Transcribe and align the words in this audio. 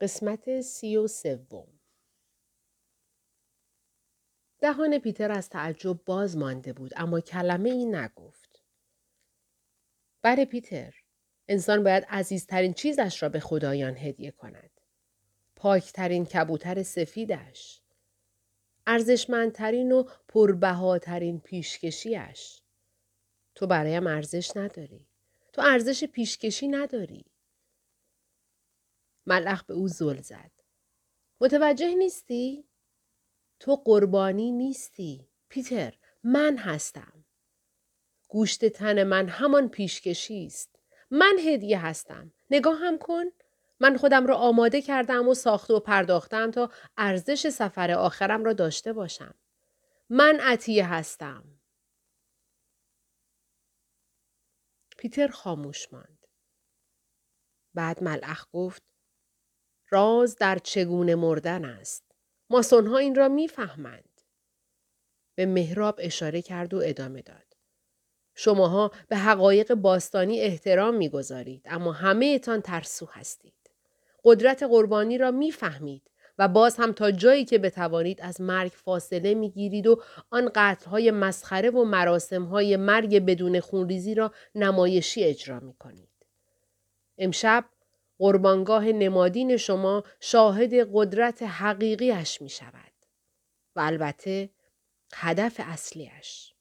قسمت 0.00 0.60
سی 0.60 0.96
و 0.96 1.06
سوم 1.06 1.80
دهان 4.60 4.98
پیتر 4.98 5.32
از 5.32 5.48
تعجب 5.48 6.04
باز 6.04 6.36
مانده 6.36 6.72
بود 6.72 6.92
اما 6.96 7.20
کلمه 7.20 7.70
ای 7.70 7.84
نگفت. 7.84 8.62
بله 10.22 10.44
پیتر 10.44 10.94
انسان 11.48 11.84
باید 11.84 12.04
عزیزترین 12.08 12.72
چیزش 12.72 13.22
را 13.22 13.28
به 13.28 13.40
خدایان 13.40 13.96
هدیه 13.96 14.30
کند. 14.30 14.70
پاکترین 15.56 16.26
کبوتر 16.26 16.82
سفیدش. 16.82 17.82
ارزشمندترین 18.86 19.92
و 19.92 20.04
پربهاترین 20.28 21.40
پیشکشیش. 21.40 22.62
تو 23.54 23.66
برایم 23.66 24.06
ارزش 24.06 24.56
نداری. 24.56 25.06
تو 25.52 25.62
ارزش 25.62 26.04
پیشکشی 26.04 26.68
نداری. 26.68 27.29
ملخ 29.26 29.64
به 29.64 29.74
او 29.74 29.88
زل 29.88 30.20
زد. 30.20 30.50
متوجه 31.40 31.94
نیستی؟ 31.94 32.68
تو 33.60 33.76
قربانی 33.76 34.52
نیستی. 34.52 35.28
پیتر 35.48 35.94
من 36.24 36.56
هستم. 36.56 37.24
گوشت 38.28 38.64
تن 38.64 39.02
من 39.04 39.28
همان 39.28 39.68
پیشکشی 39.68 40.46
است. 40.46 40.76
من 41.10 41.36
هدیه 41.46 41.86
هستم. 41.86 42.32
نگاه 42.50 42.78
هم 42.78 42.98
کن. 42.98 43.24
من 43.80 43.96
خودم 43.96 44.26
را 44.26 44.36
آماده 44.36 44.82
کردم 44.82 45.28
و 45.28 45.34
ساخته 45.34 45.74
و 45.74 45.80
پرداختم 45.80 46.50
تا 46.50 46.70
ارزش 46.96 47.48
سفر 47.48 47.90
آخرم 47.90 48.44
را 48.44 48.52
داشته 48.52 48.92
باشم. 48.92 49.34
من 50.10 50.40
عطیه 50.40 50.92
هستم. 50.92 51.60
پیتر 54.98 55.28
خاموش 55.28 55.92
ماند. 55.92 56.26
بعد 57.74 58.02
ملعخ 58.02 58.46
گفت 58.52 58.89
راز 59.90 60.36
در 60.36 60.58
چگونه 60.58 61.14
مردن 61.14 61.64
است. 61.64 62.04
ماسونها 62.50 62.98
این 62.98 63.14
را 63.14 63.28
می‌فهمند. 63.28 64.20
به 65.34 65.46
مهراب 65.46 65.94
اشاره 65.98 66.42
کرد 66.42 66.74
و 66.74 66.80
ادامه 66.84 67.22
داد. 67.22 67.56
شماها 68.34 68.90
به 69.08 69.16
حقایق 69.16 69.74
باستانی 69.74 70.40
احترام 70.40 70.94
می‌گذارید 70.94 71.62
اما 71.64 71.92
همه 71.92 72.38
تان 72.38 72.60
ترسو 72.60 73.06
هستید. 73.06 73.54
قدرت 74.24 74.62
قربانی 74.62 75.18
را 75.18 75.30
می‌فهمید 75.30 76.02
و 76.38 76.48
باز 76.48 76.76
هم 76.76 76.92
تا 76.92 77.10
جایی 77.10 77.44
که 77.44 77.58
بتوانید 77.58 78.20
از 78.20 78.40
مرگ 78.40 78.72
فاصله 78.74 79.34
می‌گیرید 79.34 79.86
و 79.86 80.02
آن 80.30 80.50
قتلهای 80.54 81.10
مسخره 81.10 81.70
و 81.70 81.84
مراسمهای 81.84 82.76
مرگ 82.76 83.24
بدون 83.24 83.60
خونریزی 83.60 84.14
را 84.14 84.32
نمایشی 84.54 85.24
اجرا 85.24 85.60
می 85.60 85.74
کنید. 85.74 86.08
امشب 87.18 87.64
قربانگاه 88.20 88.84
نمادین 88.84 89.56
شما 89.56 90.04
شاهد 90.20 90.70
قدرت 90.92 91.42
حقیقیش 91.42 92.42
می 92.42 92.48
شود. 92.48 92.92
و 93.76 93.80
البته 93.80 94.50
هدف 95.14 95.60
اصلیش. 95.64 96.54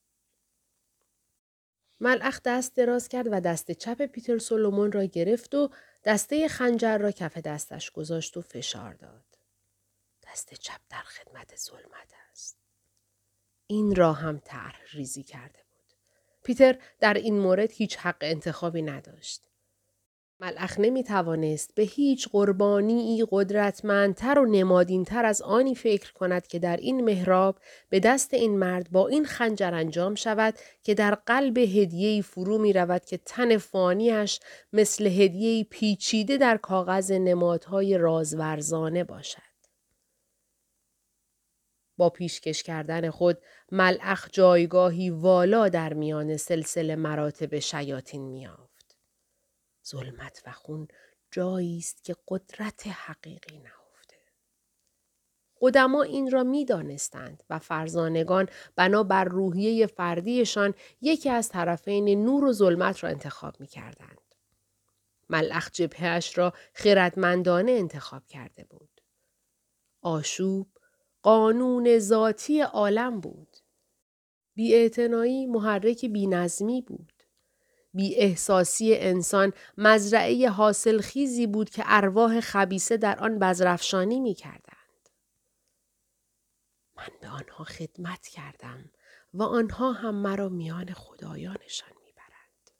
ملعخ 1.99 2.41
دست 2.45 2.75
دراز 2.75 3.07
کرد 3.07 3.27
و 3.31 3.39
دست 3.39 3.71
چپ 3.71 4.05
پیتر 4.05 4.37
سولومون 4.37 4.91
را 4.91 5.03
گرفت 5.03 5.55
و 5.55 5.69
دسته 6.03 6.47
خنجر 6.47 6.97
را 6.97 7.11
کف 7.11 7.37
دستش 7.37 7.91
گذاشت 7.91 8.37
و 8.37 8.41
فشار 8.41 8.93
داد. 8.93 9.25
دست 10.27 10.53
چپ 10.53 10.79
در 10.89 11.03
خدمت 11.03 11.55
ظلمت 11.55 12.13
است. 12.31 12.57
این 13.67 13.95
را 13.95 14.13
هم 14.13 14.41
طرح 14.45 14.81
ریزی 14.93 15.23
کرده 15.23 15.59
بود. 15.69 15.93
پیتر 16.43 16.77
در 16.99 17.13
این 17.13 17.39
مورد 17.39 17.71
هیچ 17.71 17.97
حق 17.97 18.17
انتخابی 18.21 18.81
نداشت. 18.81 19.48
ملخ 20.41 20.79
نمی 20.79 21.03
توانست 21.03 21.75
به 21.75 21.83
هیچ 21.83 22.29
قربانی 22.29 23.25
قدرتمندتر 23.31 24.39
و 24.39 24.45
نمادینتر 24.45 25.25
از 25.25 25.41
آنی 25.41 25.75
فکر 25.75 26.13
کند 26.13 26.47
که 26.47 26.59
در 26.59 26.77
این 26.77 27.05
محراب 27.05 27.59
به 27.89 27.99
دست 27.99 28.33
این 28.33 28.59
مرد 28.59 28.91
با 28.91 29.07
این 29.07 29.25
خنجر 29.25 29.73
انجام 29.73 30.15
شود 30.15 30.53
که 30.83 30.93
در 30.93 31.15
قلب 31.15 31.57
هدیهی 31.57 32.21
فرو 32.21 32.57
می 32.57 32.73
رود 32.73 33.05
که 33.05 33.17
تن 33.17 33.57
فانیش 33.57 34.39
مثل 34.73 35.07
هدیهی 35.07 35.63
پیچیده 35.63 36.37
در 36.37 36.57
کاغذ 36.57 37.11
نمادهای 37.11 37.97
رازورزانه 37.97 39.03
باشد. 39.03 39.49
با 41.97 42.09
پیشکش 42.09 42.63
کردن 42.63 43.09
خود 43.09 43.37
ملعخ 43.71 44.29
جایگاهی 44.31 45.09
والا 45.09 45.69
در 45.69 45.93
میان 45.93 46.37
سلسله 46.37 46.95
مراتب 46.95 47.59
شیاطین 47.59 48.21
میافت. 48.21 48.68
ظلمت 49.89 50.43
و 50.45 50.51
خون 50.51 50.87
جایی 51.31 51.77
است 51.77 52.03
که 52.03 52.15
قدرت 52.27 52.87
حقیقی 52.87 53.57
نهفته. 53.57 54.15
قدما 55.61 56.01
این 56.01 56.31
را 56.31 56.43
می 56.43 56.65
دانستند 56.65 57.43
و 57.49 57.59
فرزانگان 57.59 58.49
بنا 58.75 59.03
بر 59.03 59.23
روحیه 59.23 59.87
فردیشان 59.87 60.73
یکی 61.01 61.29
از 61.29 61.49
طرفین 61.49 62.23
نور 62.23 62.45
و 62.45 62.53
ظلمت 62.53 63.03
را 63.03 63.09
انتخاب 63.09 63.59
می 63.59 63.67
کردند. 63.67 64.35
ملخ 65.29 65.69
جبهش 65.71 66.37
را 66.37 66.53
خردمندانه 66.73 67.71
انتخاب 67.71 68.27
کرده 68.27 68.63
بود. 68.63 69.01
آشوب 70.01 70.67
قانون 71.21 71.99
ذاتی 71.99 72.61
عالم 72.61 73.19
بود. 73.19 73.57
بی 74.55 74.89
محرک 75.47 76.05
بی 76.05 76.27
نظمی 76.27 76.81
بود. 76.81 77.18
بی 77.93 78.15
احساسی 78.15 78.95
انسان 78.95 79.53
مزرعه 79.77 80.49
حاصل 80.49 81.01
خیزی 81.01 81.47
بود 81.47 81.69
که 81.69 81.83
ارواح 81.85 82.39
خبیسه 82.39 82.97
در 82.97 83.19
آن 83.19 83.39
بزرفشانی 83.39 84.19
می 84.19 84.33
کردند. 84.33 85.09
من 86.95 87.09
به 87.21 87.27
آنها 87.27 87.63
خدمت 87.63 88.27
کردم 88.27 88.91
و 89.33 89.43
آنها 89.43 89.91
هم 89.91 90.15
مرا 90.15 90.49
میان 90.49 90.93
خدایانشان 90.93 91.93
می‌برند. 92.05 92.71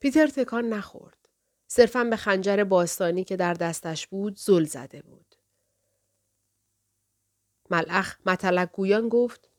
پیتر 0.00 0.26
تکان 0.26 0.64
نخورد. 0.68 1.28
صرفا 1.66 2.04
به 2.04 2.16
خنجر 2.16 2.64
باستانی 2.64 3.24
که 3.24 3.36
در 3.36 3.54
دستش 3.54 4.06
بود 4.06 4.36
زل 4.36 4.64
زده 4.64 5.02
بود. 5.02 5.34
ملخ 7.70 8.16
مطلق 8.26 8.70
گویان 8.72 9.08
گفت 9.08 9.50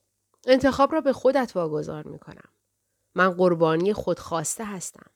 انتخاب 0.48 0.94
را 0.94 1.02
به 1.02 1.14
خودت 1.14 1.52
واگذار 1.56 2.08
می 2.08 2.20
کنم. 2.20 2.50
من 3.18 3.34
قربانی 3.34 3.94
خودخواسته 3.94 4.66
هستم. 4.66 5.12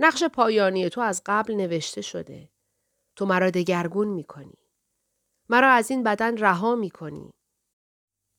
نقش 0.00 0.24
پایانی 0.24 0.88
تو 0.88 1.00
از 1.00 1.22
قبل 1.26 1.54
نوشته 1.54 2.00
شده. 2.00 2.50
تو 3.16 3.26
مرا 3.26 3.50
دگرگون 3.50 4.08
می 4.08 4.24
کنی. 4.24 4.58
مرا 5.48 5.70
از 5.70 5.90
این 5.90 6.02
بدن 6.02 6.36
رها 6.36 6.74
می 6.74 6.90
کنی. 6.90 7.34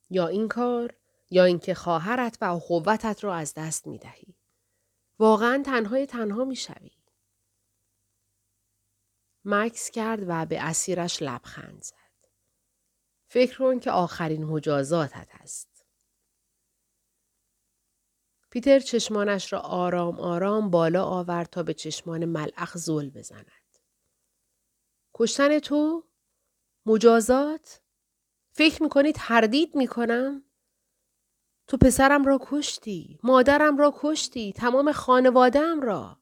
یا 0.10 0.28
این 0.28 0.48
کار 0.48 0.94
یا 1.30 1.46
اینکه 1.46 1.74
خواهرت 1.74 2.38
و 2.42 2.46
اخوتت 2.46 3.24
را 3.24 3.36
از 3.36 3.54
دست 3.54 3.88
می 3.88 3.98
دهی. 3.98 4.36
واقعا 5.20 5.64
تنهای 5.66 6.06
تنها 6.06 6.46
می 6.46 6.56
شوی. 6.56 6.92
مکس 9.46 9.92
کرد 9.92 10.24
و 10.28 10.46
به 10.46 10.62
اسیرش 10.62 11.22
لبخند 11.22 11.84
زد. 11.84 12.28
فکر 13.28 13.58
کن 13.58 13.80
که 13.80 13.92
آخرین 13.92 14.44
مجازاتت 14.44 15.30
است. 15.32 15.75
پیتر 18.56 18.80
چشمانش 18.80 19.54
را 19.54 19.60
آرام 19.60 20.20
آرام 20.20 20.70
بالا 20.70 21.06
آورد 21.06 21.50
تا 21.50 21.64
به 21.64 21.74
چشمان 21.74 22.26
ملعخ 22.26 22.78
زل 22.78 23.10
بزند. 23.10 23.52
کشتن 25.14 25.60
تو؟ 25.60 26.04
مجازات؟ 26.86 27.82
فکر 28.52 28.84
می‌کنی 28.84 29.12
تردید 29.12 29.76
می‌کنم؟ 29.76 30.44
تو 31.68 31.78
پسرم 31.78 32.26
را 32.26 32.40
کشتی، 32.42 33.20
مادرم 33.24 33.78
را 33.78 33.94
کشتی، 33.98 34.54
تمام 34.54 34.92
خانوادم 34.92 35.82
را. 35.82 36.20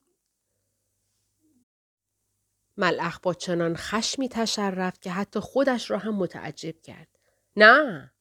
ملعخ 2.76 3.20
با 3.20 3.34
چنان 3.34 3.76
خشمی 3.76 4.28
تشرف 4.28 5.00
که 5.00 5.10
حتی 5.10 5.40
خودش 5.40 5.90
را 5.90 5.98
هم 5.98 6.14
متعجب 6.14 6.80
کرد. 6.80 7.18
نه، 7.56 8.12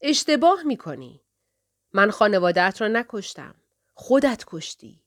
اشتباه 0.00 0.62
می‌کنی. 0.62 1.21
من 1.92 2.10
خانوادت 2.10 2.76
را 2.80 2.88
نکشتم. 2.88 3.54
خودت 3.94 4.44
کشتی. 4.46 5.02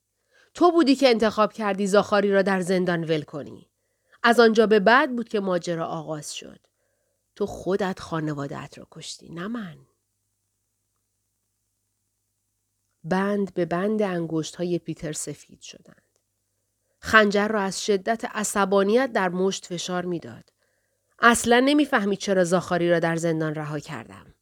تو 0.54 0.72
بودی 0.72 0.96
که 0.96 1.10
انتخاب 1.10 1.54
کردی 1.54 1.88
زاخاری 1.88 2.32
را 2.32 2.42
در 2.42 2.62
زندان 2.62 3.04
ول 3.04 3.22
کنی. 3.22 3.70
از 4.24 4.40
آنجا 4.40 4.68
به 4.68 4.80
بعد 4.80 5.16
بود 5.16 5.30
که 5.30 5.40
ماجرا 5.40 5.88
آغاز 5.88 6.36
شد. 6.36 6.60
تو 7.36 7.46
خودت 7.46 8.00
خانوادت 8.00 8.78
را 8.78 8.88
کشتی 8.92 9.30
نه 9.30 9.48
من. 9.48 9.78
بند 13.04 13.54
به 13.54 13.66
بند 13.66 14.02
انگشت 14.02 14.56
های 14.56 14.80
پیتر 14.80 15.14
سفید 15.14 15.62
شدند. 15.62 16.02
خنجر 17.00 17.48
را 17.48 17.62
از 17.62 17.86
شدت 17.86 18.26
عصبانیت 18.26 19.12
در 19.12 19.30
مشت 19.30 19.66
فشار 19.66 20.06
می‌داد. 20.06 20.54
اصلا 21.20 21.60
نمی‌فهمید 21.60 22.20
چرا 22.20 22.44
زاخاری 22.44 22.90
را 22.90 23.00
در 23.00 23.16
زندان 23.16 23.56
رها 23.56 23.80
کردم. 23.80 24.35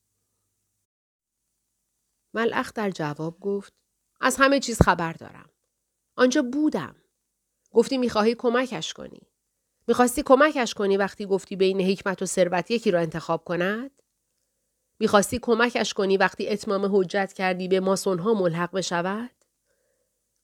ملعخ 2.34 2.74
در 2.74 2.90
جواب 2.90 3.40
گفت 3.40 3.74
از 4.22 4.36
همه 4.40 4.60
چیز 4.60 4.82
خبر 4.82 5.14
دارم. 5.14 5.50
آنجا 6.16 6.42
بودم. 6.42 6.96
گفتی 7.72 7.98
می‌خواهی 7.98 8.36
کمکش 8.36 8.94
کنی. 8.94 9.22
می‌خواستی 9.88 10.24
کمکش 10.24 10.74
کنی 10.74 10.98
وقتی 10.98 11.26
گفتی 11.26 11.56
بین 11.56 11.82
حکمت 11.82 12.22
و 12.22 12.26
ثروت 12.26 12.72
یکی 12.72 12.92
را 12.92 13.00
انتخاب 13.00 13.44
کند؟ 13.44 13.92
می‌خواستی 15.00 15.40
کمکش 15.40 15.94
کنی 15.94 16.18
وقتی 16.18 16.50
اتمام 16.50 16.96
حجت 16.96 17.34
کردی 17.34 17.68
به 17.68 17.80
ماسونها 17.80 18.34
ملحق 18.34 18.72
بشود؟ 18.72 19.32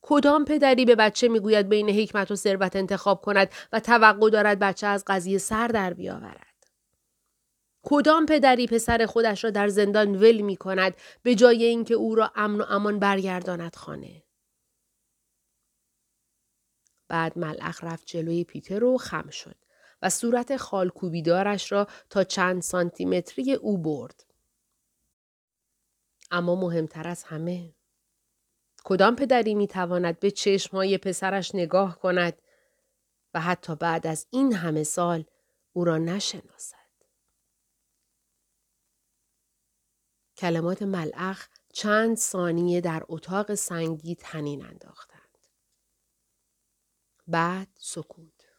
کدام 0.01 0.45
پدری 0.45 0.85
به 0.85 0.95
بچه 0.95 1.27
می‌گوید 1.27 1.69
بین 1.69 1.89
حکمت 1.89 2.31
و 2.31 2.35
ثروت 2.35 2.75
انتخاب 2.75 3.21
کند 3.21 3.49
و 3.73 3.79
توقع 3.79 4.29
دارد 4.29 4.59
بچه 4.59 4.87
از 4.87 5.03
قضیه 5.07 5.37
سر 5.37 5.67
در 5.67 5.93
بیاورد؟ 5.93 6.48
کدام 7.91 8.25
پدری 8.25 8.67
پسر 8.67 9.05
خودش 9.05 9.43
را 9.43 9.49
در 9.49 9.67
زندان 9.67 10.15
ول 10.15 10.41
می 10.41 10.57
کند 10.57 10.93
به 11.23 11.35
جای 11.35 11.63
اینکه 11.63 11.93
او 11.93 12.15
را 12.15 12.31
امن 12.35 12.61
و 12.61 12.65
امان 12.69 12.99
برگرداند 12.99 13.75
خانه؟ 13.75 14.23
بعد 17.07 17.37
ملخ 17.37 17.83
رفت 17.83 18.05
جلوی 18.05 18.43
پیتر 18.43 18.83
و 18.83 18.97
خم 18.97 19.29
شد 19.29 19.55
و 20.01 20.09
صورت 20.09 20.57
خالکوبیدارش 20.57 21.71
را 21.71 21.87
تا 22.09 22.23
چند 22.23 22.61
سانتیمتری 22.61 23.53
او 23.53 23.77
برد. 23.77 24.25
اما 26.31 26.55
مهمتر 26.55 27.07
از 27.07 27.23
همه 27.23 27.73
کدام 28.83 29.15
پدری 29.15 29.55
می 29.55 29.67
تواند 29.67 30.19
به 30.19 30.31
چشمهای 30.31 30.97
پسرش 30.97 31.55
نگاه 31.55 31.99
کند 31.99 32.41
و 33.33 33.39
حتی 33.39 33.75
بعد 33.75 34.07
از 34.07 34.27
این 34.29 34.53
همه 34.53 34.83
سال 34.83 35.25
او 35.73 35.85
را 35.85 35.97
نشناسد. 35.97 36.78
کلمات 40.39 40.81
ملعخ 40.81 41.47
چند 41.73 42.17
ثانیه 42.17 42.81
در 42.81 43.03
اتاق 43.07 43.53
سنگی 43.53 44.15
تنین 44.15 44.65
انداختند. 44.65 45.37
بعد 47.27 47.67
سکوت. 47.79 48.49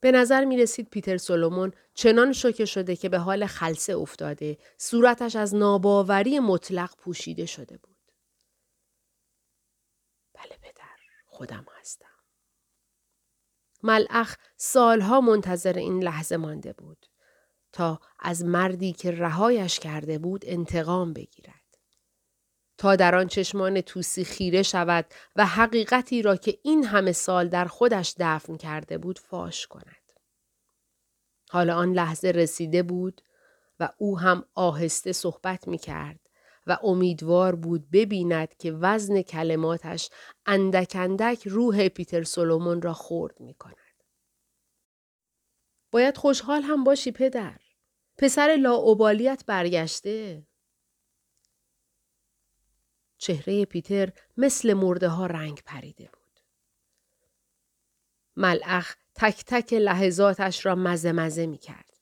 به 0.00 0.12
نظر 0.12 0.44
می 0.44 0.56
رسید 0.56 0.90
پیتر 0.90 1.16
سولومون 1.16 1.72
چنان 1.94 2.32
شوکه 2.32 2.64
شده 2.64 2.96
که 2.96 3.08
به 3.08 3.18
حال 3.18 3.46
خلصه 3.46 3.96
افتاده 3.96 4.58
صورتش 4.78 5.36
از 5.36 5.54
ناباوری 5.54 6.38
مطلق 6.38 6.96
پوشیده 6.96 7.46
شده 7.46 7.78
بود. 7.78 8.12
بله 10.34 10.58
پدر 10.62 10.96
خودم 11.26 11.66
هستم. 11.80 12.06
ملعخ 13.82 14.36
سالها 14.56 15.20
منتظر 15.20 15.78
این 15.78 16.02
لحظه 16.02 16.36
مانده 16.36 16.72
بود. 16.72 17.06
تا 17.72 18.00
از 18.20 18.44
مردی 18.44 18.92
که 18.92 19.10
رهایش 19.10 19.78
کرده 19.78 20.18
بود 20.18 20.44
انتقام 20.46 21.12
بگیرد. 21.12 21.62
تا 22.78 22.96
در 22.96 23.14
آن 23.14 23.28
چشمان 23.28 23.80
توسی 23.80 24.24
خیره 24.24 24.62
شود 24.62 25.06
و 25.36 25.46
حقیقتی 25.46 26.22
را 26.22 26.36
که 26.36 26.58
این 26.62 26.84
همه 26.84 27.12
سال 27.12 27.48
در 27.48 27.64
خودش 27.64 28.14
دفن 28.18 28.56
کرده 28.56 28.98
بود 28.98 29.18
فاش 29.18 29.66
کند. 29.66 30.12
حالا 31.50 31.76
آن 31.76 31.92
لحظه 31.92 32.28
رسیده 32.28 32.82
بود 32.82 33.22
و 33.80 33.88
او 33.98 34.18
هم 34.18 34.44
آهسته 34.54 35.12
صحبت 35.12 35.68
می 35.68 35.78
کرد 35.78 36.20
و 36.66 36.78
امیدوار 36.82 37.54
بود 37.54 37.90
ببیند 37.90 38.56
که 38.56 38.72
وزن 38.72 39.22
کلماتش 39.22 40.10
اندک 40.46 40.92
اندک 40.94 41.48
روح 41.48 41.88
پیتر 41.88 42.22
سولومون 42.22 42.82
را 42.82 42.92
خورد 42.92 43.40
می 43.40 43.54
کند. 43.54 43.76
باید 45.90 46.16
خوشحال 46.16 46.62
هم 46.62 46.84
باشی 46.84 47.12
پدر. 47.12 47.56
پسر 48.18 48.56
لاعبالیت 48.60 49.44
برگشته. 49.46 50.46
چهره 53.18 53.64
پیتر 53.64 54.12
مثل 54.36 54.72
مرده 54.72 55.08
ها 55.08 55.26
رنگ 55.26 55.62
پریده 55.66 56.04
بود. 56.04 56.40
ملعخ 58.36 58.96
تک 59.14 59.44
تک 59.46 59.72
لحظاتش 59.72 60.66
را 60.66 60.74
مزه 60.74 61.12
مزه 61.12 61.46
می 61.46 61.58
کرد. 61.58 61.92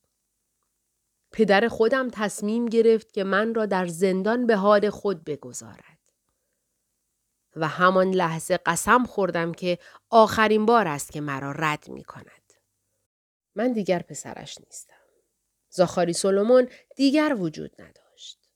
پدر 1.33 1.69
خودم 1.69 2.11
تصمیم 2.11 2.67
گرفت 2.67 3.13
که 3.13 3.25
من 3.25 3.55
را 3.55 3.67
در 3.67 3.87
زندان 3.87 4.47
به 4.47 4.56
حال 4.56 4.91
خود 4.91 5.25
بگذارد. 5.25 5.99
و 7.56 7.69
همان 7.69 8.11
لحظه 8.11 8.56
قسم 8.56 9.05
خوردم 9.05 9.53
که 9.53 9.79
آخرین 10.11 10.67
بار 10.67 10.89
است 10.89 11.13
که 11.13 11.21
مرا 11.21 11.53
رد 11.53 11.89
می 11.89 12.05
کند. 12.05 12.53
من 13.55 13.73
دیگر 13.73 13.99
پسرش 13.99 14.59
نیستم. 14.61 15.00
زاخاری 15.70 16.12
سولومون 16.12 16.69
دیگر 16.96 17.37
وجود 17.38 17.82
نداشت. 17.82 18.50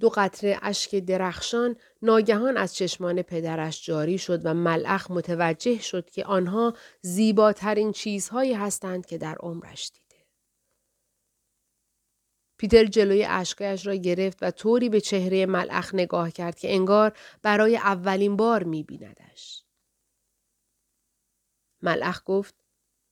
دو 0.00 0.08
قطره 0.08 0.58
اشک 0.62 0.94
درخشان 0.94 1.76
ناگهان 2.02 2.56
از 2.56 2.74
چشمان 2.74 3.22
پدرش 3.22 3.84
جاری 3.84 4.18
شد 4.18 4.46
و 4.46 4.54
ملعخ 4.54 5.10
متوجه 5.10 5.78
شد 5.80 6.10
که 6.10 6.24
آنها 6.24 6.74
زیباترین 7.00 7.92
چیزهایی 7.92 8.52
هستند 8.54 9.06
که 9.06 9.18
در 9.18 9.36
عمرش 9.40 9.90
دیده. 9.90 10.26
پیتر 12.58 12.84
جلوی 12.84 13.24
اشکایش 13.24 13.86
را 13.86 13.94
گرفت 13.94 14.38
و 14.42 14.50
طوری 14.50 14.88
به 14.88 15.00
چهره 15.00 15.46
ملعخ 15.46 15.94
نگاه 15.94 16.30
کرد 16.30 16.58
که 16.58 16.74
انگار 16.74 17.18
برای 17.42 17.76
اولین 17.76 18.36
بار 18.36 18.62
می 18.62 18.82
بیندش. 18.82 19.64
ملعخ 21.82 22.22
گفت 22.24 22.65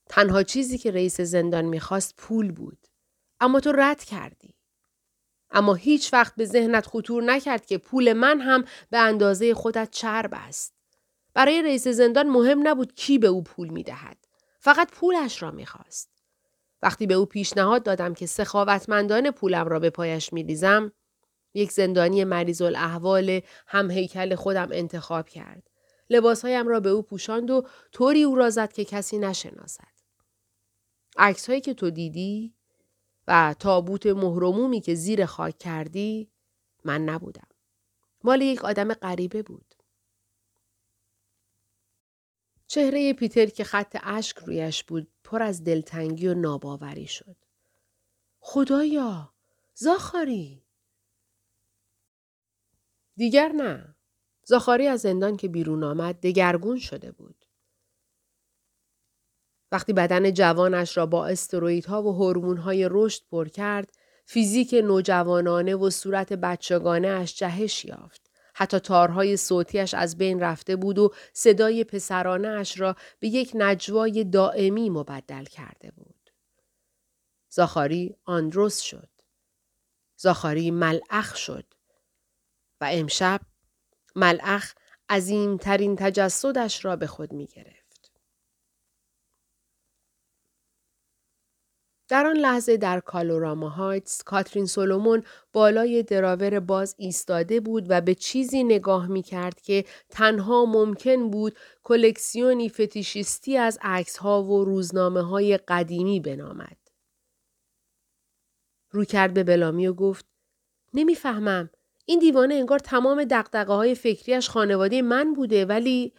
تنها 0.08 0.42
چیزی 0.42 0.78
که 0.78 0.90
رئیس 0.90 1.20
زندان 1.20 1.64
می‌خواست 1.64 2.14
پول 2.16 2.52
بود. 2.52 2.78
اما 3.40 3.60
تو 3.60 3.72
رد 3.72 4.04
کردی. 4.04 4.54
اما 5.50 5.74
هیچ 5.74 6.12
وقت 6.12 6.34
به 6.36 6.44
ذهنت 6.44 6.86
خطور 6.86 7.22
نکرد 7.22 7.66
که 7.66 7.78
پول 7.78 8.12
من 8.12 8.40
هم 8.40 8.64
به 8.90 8.98
اندازه 8.98 9.54
خودت 9.54 9.88
چرب 9.90 10.30
است. 10.34 10.74
برای 11.34 11.62
رئیس 11.62 11.88
زندان 11.88 12.28
مهم 12.28 12.68
نبود 12.68 12.94
کی 12.94 13.18
به 13.18 13.26
او 13.26 13.42
پول 13.42 13.68
می‌دهد. 13.68 14.16
فقط 14.60 14.90
پولش 14.90 15.42
را 15.42 15.50
می‌خواست. 15.50 16.10
وقتی 16.82 17.06
به 17.06 17.14
او 17.14 17.26
پیشنهاد 17.26 17.82
دادم 17.82 18.14
که 18.14 18.26
سخاوتمندان 18.26 19.30
پولم 19.30 19.68
را 19.68 19.78
به 19.78 19.90
پایش 19.90 20.32
میریزم 20.32 20.92
یک 21.54 21.72
زندانی 21.72 22.24
مریض 22.24 22.62
الاحوال 22.62 23.40
هم 23.66 23.90
هیکل 23.90 24.34
خودم 24.34 24.68
انتخاب 24.72 25.28
کرد. 25.28 25.70
لباسهایم 26.10 26.68
را 26.68 26.80
به 26.80 26.88
او 26.88 27.02
پوشاند 27.02 27.50
و 27.50 27.66
طوری 27.92 28.22
او 28.22 28.34
را 28.34 28.50
زد 28.50 28.72
که 28.72 28.84
کسی 28.84 29.18
نشناسد. 29.18 29.93
عکس 31.16 31.48
هایی 31.48 31.60
که 31.60 31.74
تو 31.74 31.90
دیدی 31.90 32.54
و 33.28 33.54
تابوت 33.58 34.06
مهرمومی 34.06 34.80
که 34.80 34.94
زیر 34.94 35.26
خاک 35.26 35.58
کردی 35.58 36.30
من 36.84 37.04
نبودم. 37.04 37.48
مال 38.24 38.42
یک 38.42 38.64
آدم 38.64 38.94
غریبه 38.94 39.42
بود. 39.42 39.74
چهره 42.66 43.12
پیتر 43.12 43.46
که 43.46 43.64
خط 43.64 43.96
اشک 44.02 44.38
رویش 44.38 44.84
بود 44.84 45.08
پر 45.24 45.42
از 45.42 45.64
دلتنگی 45.64 46.28
و 46.28 46.34
ناباوری 46.34 47.06
شد. 47.06 47.36
خدایا 48.40 49.32
زاخاری 49.74 50.62
دیگر 53.16 53.48
نه. 53.48 53.94
زاخاری 54.44 54.86
از 54.86 55.00
زندان 55.00 55.36
که 55.36 55.48
بیرون 55.48 55.84
آمد 55.84 56.20
دگرگون 56.20 56.78
شده 56.78 57.12
بود. 57.12 57.43
وقتی 59.72 59.92
بدن 59.92 60.32
جوانش 60.32 60.96
را 60.96 61.06
با 61.06 61.26
استروئیدها 61.26 62.02
و 62.02 62.12
هورمون‌های 62.12 62.88
رشد 62.90 63.22
پر 63.30 63.48
کرد، 63.48 63.92
فیزیک 64.26 64.74
نوجوانانه 64.74 65.74
و 65.74 65.90
صورت 65.90 66.32
بچگانه 66.32 67.08
اش 67.08 67.34
جهش 67.36 67.84
یافت. 67.84 68.30
حتی 68.54 68.78
تارهای 68.78 69.36
صوتیش 69.36 69.94
از 69.94 70.18
بین 70.18 70.40
رفته 70.40 70.76
بود 70.76 70.98
و 70.98 71.12
صدای 71.32 71.84
پسرانه 71.84 72.48
اش 72.48 72.80
را 72.80 72.96
به 73.20 73.28
یک 73.28 73.52
نجوای 73.54 74.24
دائمی 74.24 74.90
مبدل 74.90 75.44
کرده 75.44 75.90
بود. 75.90 76.30
زاخاری 77.50 78.16
آندروس 78.24 78.80
شد. 78.80 79.08
زاخاری 80.16 80.70
ملعخ 80.70 81.36
شد. 81.36 81.64
و 82.80 82.88
امشب 82.92 83.40
ملعخ 84.16 84.74
عظیمترین 85.08 85.96
تجسدش 85.96 86.84
را 86.84 86.96
به 86.96 87.06
خود 87.06 87.32
می 87.32 87.46
گرفت. 87.46 87.73
در 92.08 92.26
آن 92.26 92.36
لحظه 92.36 92.76
در 92.76 93.00
کالوراما 93.00 93.68
هایتس 93.68 94.22
کاترین 94.22 94.66
سولومون 94.66 95.22
بالای 95.52 96.02
دراور 96.02 96.60
باز 96.60 96.94
ایستاده 96.98 97.60
بود 97.60 97.86
و 97.88 98.00
به 98.00 98.14
چیزی 98.14 98.64
نگاه 98.64 99.06
می 99.06 99.22
کرد 99.22 99.60
که 99.60 99.84
تنها 100.10 100.64
ممکن 100.64 101.30
بود 101.30 101.56
کلکسیونی 101.82 102.68
فتیشیستی 102.68 103.56
از 103.56 103.78
عکس 103.82 104.16
ها 104.16 104.42
و 104.42 104.64
روزنامه 104.64 105.22
های 105.22 105.56
قدیمی 105.56 106.20
بنامد. 106.20 106.76
رو 108.90 109.04
کرد 109.04 109.34
به 109.34 109.44
بلامی 109.44 109.86
و 109.86 109.92
گفت 109.92 110.26
نمی‌فهمم 110.94 111.70
این 112.06 112.18
دیوانه 112.18 112.54
انگار 112.54 112.78
تمام 112.78 113.24
دقدقه 113.24 113.72
های 113.72 113.94
فکریش 113.94 114.48
خانواده 114.48 115.02
من 115.02 115.34
بوده 115.34 115.66
ولی 115.66 116.14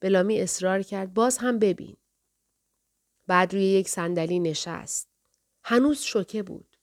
بلامی 0.00 0.40
اصرار 0.40 0.82
کرد 0.82 1.14
باز 1.14 1.38
هم 1.38 1.58
ببین. 1.58 1.96
بعد 3.32 3.54
روی 3.54 3.64
یک 3.64 3.88
صندلی 3.88 4.40
نشست. 4.40 5.08
هنوز 5.64 6.00
شوکه 6.00 6.42
بود. 6.42 6.76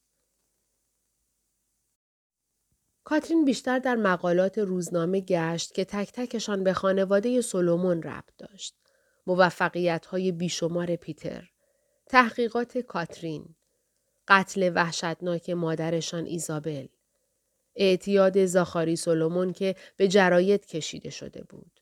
کاترین 3.04 3.46
بیشتر 3.46 3.80
در 3.80 3.96
مقالات 3.96 4.58
روزنامه 4.58 5.22
گشت 5.22 5.74
که 5.74 5.86
تک 5.86 6.12
تکشان 6.12 6.64
به 6.64 6.74
خانواده 6.74 7.42
سولومون 7.42 8.04
ربط 8.04 8.34
داشت. 8.38 8.76
موفقیت 9.28 10.06
های 10.06 10.32
بیشمار 10.32 10.96
پیتر. 10.96 11.50
تحقیقات 12.08 12.78
کاترین. 12.78 13.56
قتل 14.28 14.72
وحشتناک 14.76 15.50
مادرشان 15.50 16.26
ایزابل. 16.26 16.88
اعتیاد 17.76 18.46
زاخاری 18.46 18.96
سولومون 18.96 19.54
که 19.54 19.76
به 19.98 20.08
جراید 20.08 20.66
کشیده 20.66 21.10
شده 21.10 21.44
بود. 21.44 21.79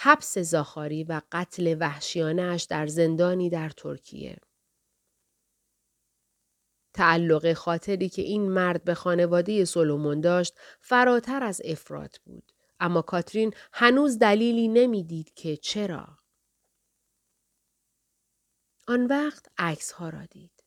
حبس 0.00 0.38
زاخاری 0.38 1.04
و 1.04 1.20
قتل 1.32 1.76
وحشیانش 1.80 2.62
در 2.62 2.86
زندانی 2.86 3.50
در 3.50 3.68
ترکیه. 3.68 4.36
تعلق 6.94 7.52
خاطری 7.52 8.08
که 8.08 8.22
این 8.22 8.50
مرد 8.50 8.84
به 8.84 8.94
خانواده 8.94 9.64
سولومون 9.64 10.20
داشت 10.20 10.54
فراتر 10.80 11.42
از 11.42 11.60
افراد 11.64 12.16
بود. 12.24 12.52
اما 12.80 13.02
کاترین 13.02 13.54
هنوز 13.72 14.18
دلیلی 14.18 14.68
نمی‌دید 14.68 15.34
که 15.34 15.56
چرا. 15.56 16.18
آن 18.88 19.06
وقت 19.06 19.46
عکس 19.58 19.92
ها 19.92 20.08
را 20.08 20.24
دید. 20.26 20.57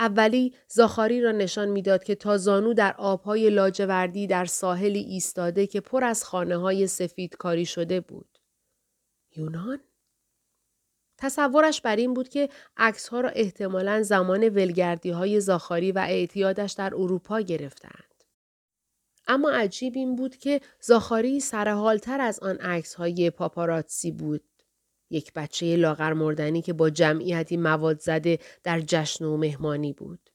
اولی 0.00 0.54
زاخاری 0.68 1.20
را 1.20 1.32
نشان 1.32 1.68
می‌داد 1.68 2.04
که 2.04 2.14
تا 2.14 2.36
زانو 2.38 2.74
در 2.74 2.94
آبهای 2.98 3.50
لاجوردی 3.50 4.26
در 4.26 4.44
ساحلی 4.44 5.00
ایستاده 5.00 5.66
که 5.66 5.80
پر 5.80 6.04
از 6.04 6.24
خانه 6.24 6.56
های 6.56 6.86
سفید 6.86 7.36
کاری 7.36 7.66
شده 7.66 8.00
بود. 8.00 8.38
یونان؟ 9.36 9.80
تصورش 11.18 11.80
بر 11.80 11.96
این 11.96 12.14
بود 12.14 12.28
که 12.28 12.48
عکس 12.76 13.12
را 13.12 13.28
احتمالا 13.28 14.02
زمان 14.02 14.48
ولگردی 14.48 15.10
های 15.10 15.40
زاخاری 15.40 15.92
و 15.92 15.98
اعتیادش 15.98 16.72
در 16.72 16.94
اروپا 16.94 17.40
گرفتند. 17.40 18.24
اما 19.26 19.50
عجیب 19.50 19.92
این 19.96 20.16
بود 20.16 20.36
که 20.36 20.60
زاخاری 20.80 21.40
سرحالتر 21.40 22.20
از 22.20 22.40
آن 22.40 22.56
عکس 22.56 22.94
های 22.94 23.30
پاپاراتسی 23.30 24.12
بود. 24.12 24.47
یک 25.10 25.32
بچه 25.32 25.76
لاغر 25.76 26.12
مردنی 26.12 26.62
که 26.62 26.72
با 26.72 26.90
جمعیتی 26.90 27.56
مواد 27.56 28.00
زده 28.00 28.38
در 28.62 28.80
جشن 28.80 29.24
و 29.24 29.36
مهمانی 29.36 29.92
بود. 29.92 30.30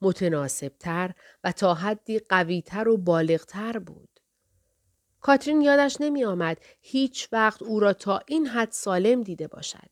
متناسبتر 0.00 1.14
و 1.44 1.52
تا 1.52 1.74
حدی 1.74 2.18
قویتر 2.18 2.88
و 2.88 2.96
بالغتر 2.96 3.78
بود. 3.78 4.08
کاترین 5.20 5.60
یادش 5.60 5.96
نمی 6.00 6.24
آمد 6.24 6.58
هیچ 6.80 7.28
وقت 7.32 7.62
او 7.62 7.80
را 7.80 7.92
تا 7.92 8.20
این 8.26 8.46
حد 8.46 8.72
سالم 8.72 9.22
دیده 9.22 9.48
باشد. 9.48 9.90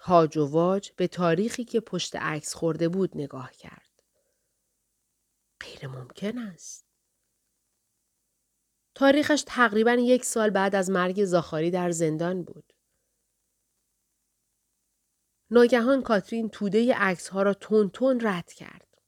هاج 0.00 0.36
و 0.36 0.46
واج 0.46 0.90
به 0.96 1.08
تاریخی 1.08 1.64
که 1.64 1.80
پشت 1.80 2.16
عکس 2.16 2.54
خورده 2.54 2.88
بود 2.88 3.10
نگاه 3.14 3.52
کرد. 3.52 4.02
غیر 5.60 5.86
ممکن 5.88 6.38
است. 6.38 6.85
تاریخش 8.96 9.44
تقریبا 9.46 9.92
یک 9.92 10.24
سال 10.24 10.50
بعد 10.50 10.74
از 10.74 10.90
مرگ 10.90 11.24
زاخاری 11.24 11.70
در 11.70 11.90
زندان 11.90 12.42
بود. 12.42 12.72
ناگهان 15.50 16.02
کاترین 16.02 16.48
توده 16.48 16.94
عکس 16.94 17.28
ها 17.28 17.42
را 17.42 17.54
تون 17.54 17.90
تون 17.90 18.20
رد 18.20 18.52
کرد. 18.52 18.98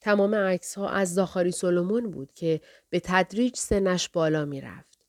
تمام 0.00 0.34
عکس 0.34 0.74
ها 0.74 0.88
از 0.88 1.14
زاخاری 1.14 1.50
سولومون 1.50 2.10
بود 2.10 2.32
که 2.32 2.60
به 2.90 3.00
تدریج 3.00 3.56
سنش 3.56 4.08
بالا 4.08 4.44
می 4.44 4.60
رفت. 4.60 5.06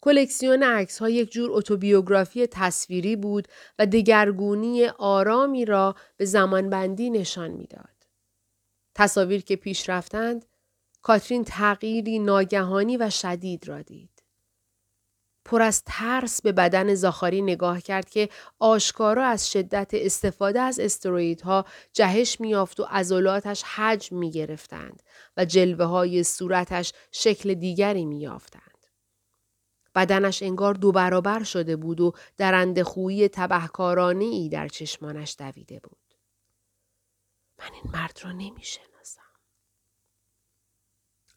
کلکسیون 0.00 0.62
عکس 0.62 0.98
ها 0.98 1.08
یک 1.08 1.30
جور 1.30 1.50
اتوبیوگرافی 1.52 2.46
تصویری 2.46 3.16
بود 3.16 3.48
و 3.78 3.86
دگرگونی 3.86 4.86
آرامی 4.86 5.64
را 5.64 5.94
به 6.16 6.24
زمانبندی 6.24 7.10
نشان 7.10 7.50
می‌داد. 7.50 8.06
تصاویر 8.94 9.42
که 9.42 9.56
پیش 9.56 9.88
رفتند، 9.88 10.44
کاترین 11.02 11.44
تغییری 11.44 12.18
ناگهانی 12.18 12.96
و 12.96 13.10
شدید 13.10 13.68
را 13.68 13.82
دید. 13.82 14.22
پر 15.44 15.62
از 15.62 15.82
ترس 15.86 16.42
به 16.42 16.52
بدن 16.52 16.94
زاخاری 16.94 17.42
نگاه 17.42 17.80
کرد 17.80 18.10
که 18.10 18.28
آشکارا 18.58 19.26
از 19.26 19.50
شدت 19.50 19.90
استفاده 19.92 20.60
از 20.60 20.80
استروئیدها 20.80 21.64
جهش 21.92 22.40
میافت 22.40 22.80
و 22.80 22.86
عضلاتش 22.90 23.62
حجم 23.62 24.16
می 24.16 24.30
گرفتند 24.30 25.02
و 25.36 25.44
جلوه 25.44 25.84
های 25.84 26.24
صورتش 26.24 26.92
شکل 27.12 27.54
دیگری 27.54 28.04
می 28.04 28.20
یافتند. 28.20 28.62
بدنش 29.94 30.42
انگار 30.42 30.74
دو 30.74 30.92
برابر 30.92 31.42
شده 31.42 31.76
بود 31.76 32.00
و 32.00 32.12
درند 32.36 32.82
خویی 32.82 33.28
تبهکارانه 33.28 34.24
ای 34.24 34.48
در 34.48 34.68
چشمانش 34.68 35.36
دویده 35.38 35.80
بود. 35.82 35.98
من 37.58 37.70
این 37.72 37.92
مرد 37.92 38.20
را 38.22 38.32
نمی 38.32 38.62
شناسم. 38.62 38.91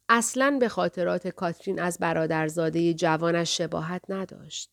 اصلا 0.10 0.58
به 0.60 0.70
خاطرات 0.70 1.28
کاترین 1.28 1.80
از 1.80 1.98
برادرزاده 2.00 2.94
جوانش 2.94 3.58
شباهت 3.58 4.02
نداشت. 4.10 4.72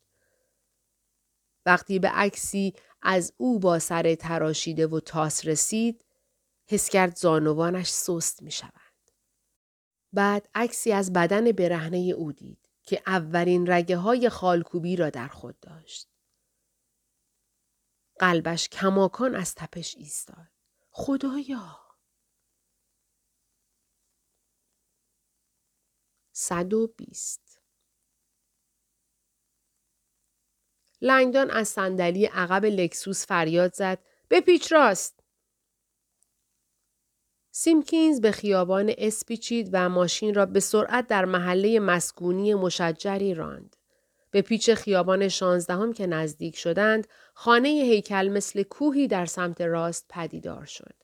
وقتی 1.67 1.99
به 1.99 2.09
عکسی 2.09 2.75
از 3.03 3.33
او 3.37 3.61
با 3.61 3.79
سر 3.79 4.15
تراشیده 4.15 4.87
و 4.87 5.01
تاس 5.01 5.47
رسید، 5.47 6.05
حس 6.69 6.89
کرد 6.89 7.17
زانوانش 7.17 7.91
سست 7.91 8.43
می 8.43 8.51
شود. 8.51 8.73
بعد 10.13 10.49
عکسی 10.55 10.93
از 10.93 11.13
بدن 11.13 11.53
برهنه 11.53 11.97
او 11.99 12.33
دید. 12.33 12.73
که 12.83 13.03
اولین 13.07 13.71
رگه 13.71 13.97
های 13.97 14.29
خالکوبی 14.29 14.97
را 14.97 15.11
در 15.11 15.29
خود 15.29 15.61
داشت. 15.61 16.09
قلبش 18.19 18.69
کماکان 18.69 19.35
از 19.35 19.55
تپش 19.55 19.97
ایستاد. 19.97 20.49
خدایا! 20.91 21.82
صد 26.43 26.75
و 26.75 26.87
بیست 26.87 27.61
لنگدان 31.01 31.51
از 31.51 31.69
صندلی 31.69 32.27
عقب 32.27 32.65
لکسوس 32.65 33.27
فریاد 33.27 33.75
زد 33.75 33.99
به 34.29 34.41
پیچ 34.41 34.73
راست 34.73 35.23
سیمکینز 37.55 38.21
به 38.21 38.31
خیابان 38.31 38.95
اسپیچید 38.99 39.69
و 39.73 39.89
ماشین 39.89 40.35
را 40.35 40.47
به 40.47 40.61
سرعت 40.61 41.07
در 41.07 41.25
محله 41.25 41.81
مسکونی 41.81 42.55
مشجری 42.55 43.35
راند. 43.35 43.77
به 44.31 44.43
پیچ 44.43 44.71
خیابان 44.71 45.29
شانزدهم 45.29 45.93
که 45.93 46.07
نزدیک 46.07 46.57
شدند، 46.57 47.09
خانه 47.35 47.69
هیکل 47.69 48.29
مثل 48.29 48.63
کوهی 48.63 49.09
در 49.09 49.27
سمت 49.27 49.61
راست 49.61 50.07
پدیدار 50.09 50.65
شد. 50.65 50.95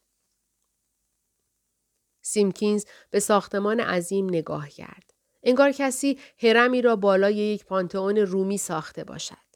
سیمکینز 2.23 2.85
به 3.11 3.21
ساختمان 3.21 3.81
عظیم 3.81 4.29
نگاه 4.29 4.69
کرد. 4.69 5.08
انگار 5.43 5.73
کسی 5.73 6.19
هرمی 6.43 6.83
را 6.83 6.97
بالای 6.97 7.35
یک 7.35 7.65
پانتئون 7.65 8.17
رومی 8.17 8.59
ساخته 8.59 9.05
باشد. 9.05 9.49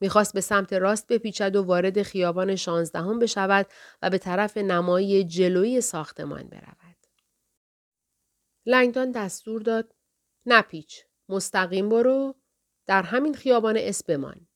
می‌خواست 0.00 0.34
به 0.34 0.40
سمت 0.40 0.72
راست 0.72 1.06
بپیچد 1.06 1.56
و 1.56 1.62
وارد 1.62 2.02
خیابان 2.02 2.56
شانزدهم 2.56 3.18
بشود 3.18 3.66
و 4.02 4.10
به 4.10 4.18
طرف 4.18 4.56
نمایی 4.56 5.24
جلوی 5.24 5.80
ساختمان 5.80 6.48
برود. 6.48 6.96
لنگدان 8.66 9.10
دستور 9.10 9.62
داد 9.62 9.94
نپیچ 10.46 11.04
مستقیم 11.28 11.88
برو 11.88 12.34
در 12.86 13.02
همین 13.02 13.34
خیابان 13.34 13.76
اس 13.78 14.04
بمان. 14.04 14.46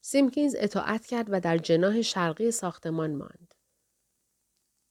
سیمکینز 0.00 0.56
اطاعت 0.58 1.06
کرد 1.06 1.26
و 1.30 1.40
در 1.40 1.58
جناح 1.58 2.02
شرقی 2.02 2.50
ساختمان 2.50 3.14
ماند. 3.14 3.54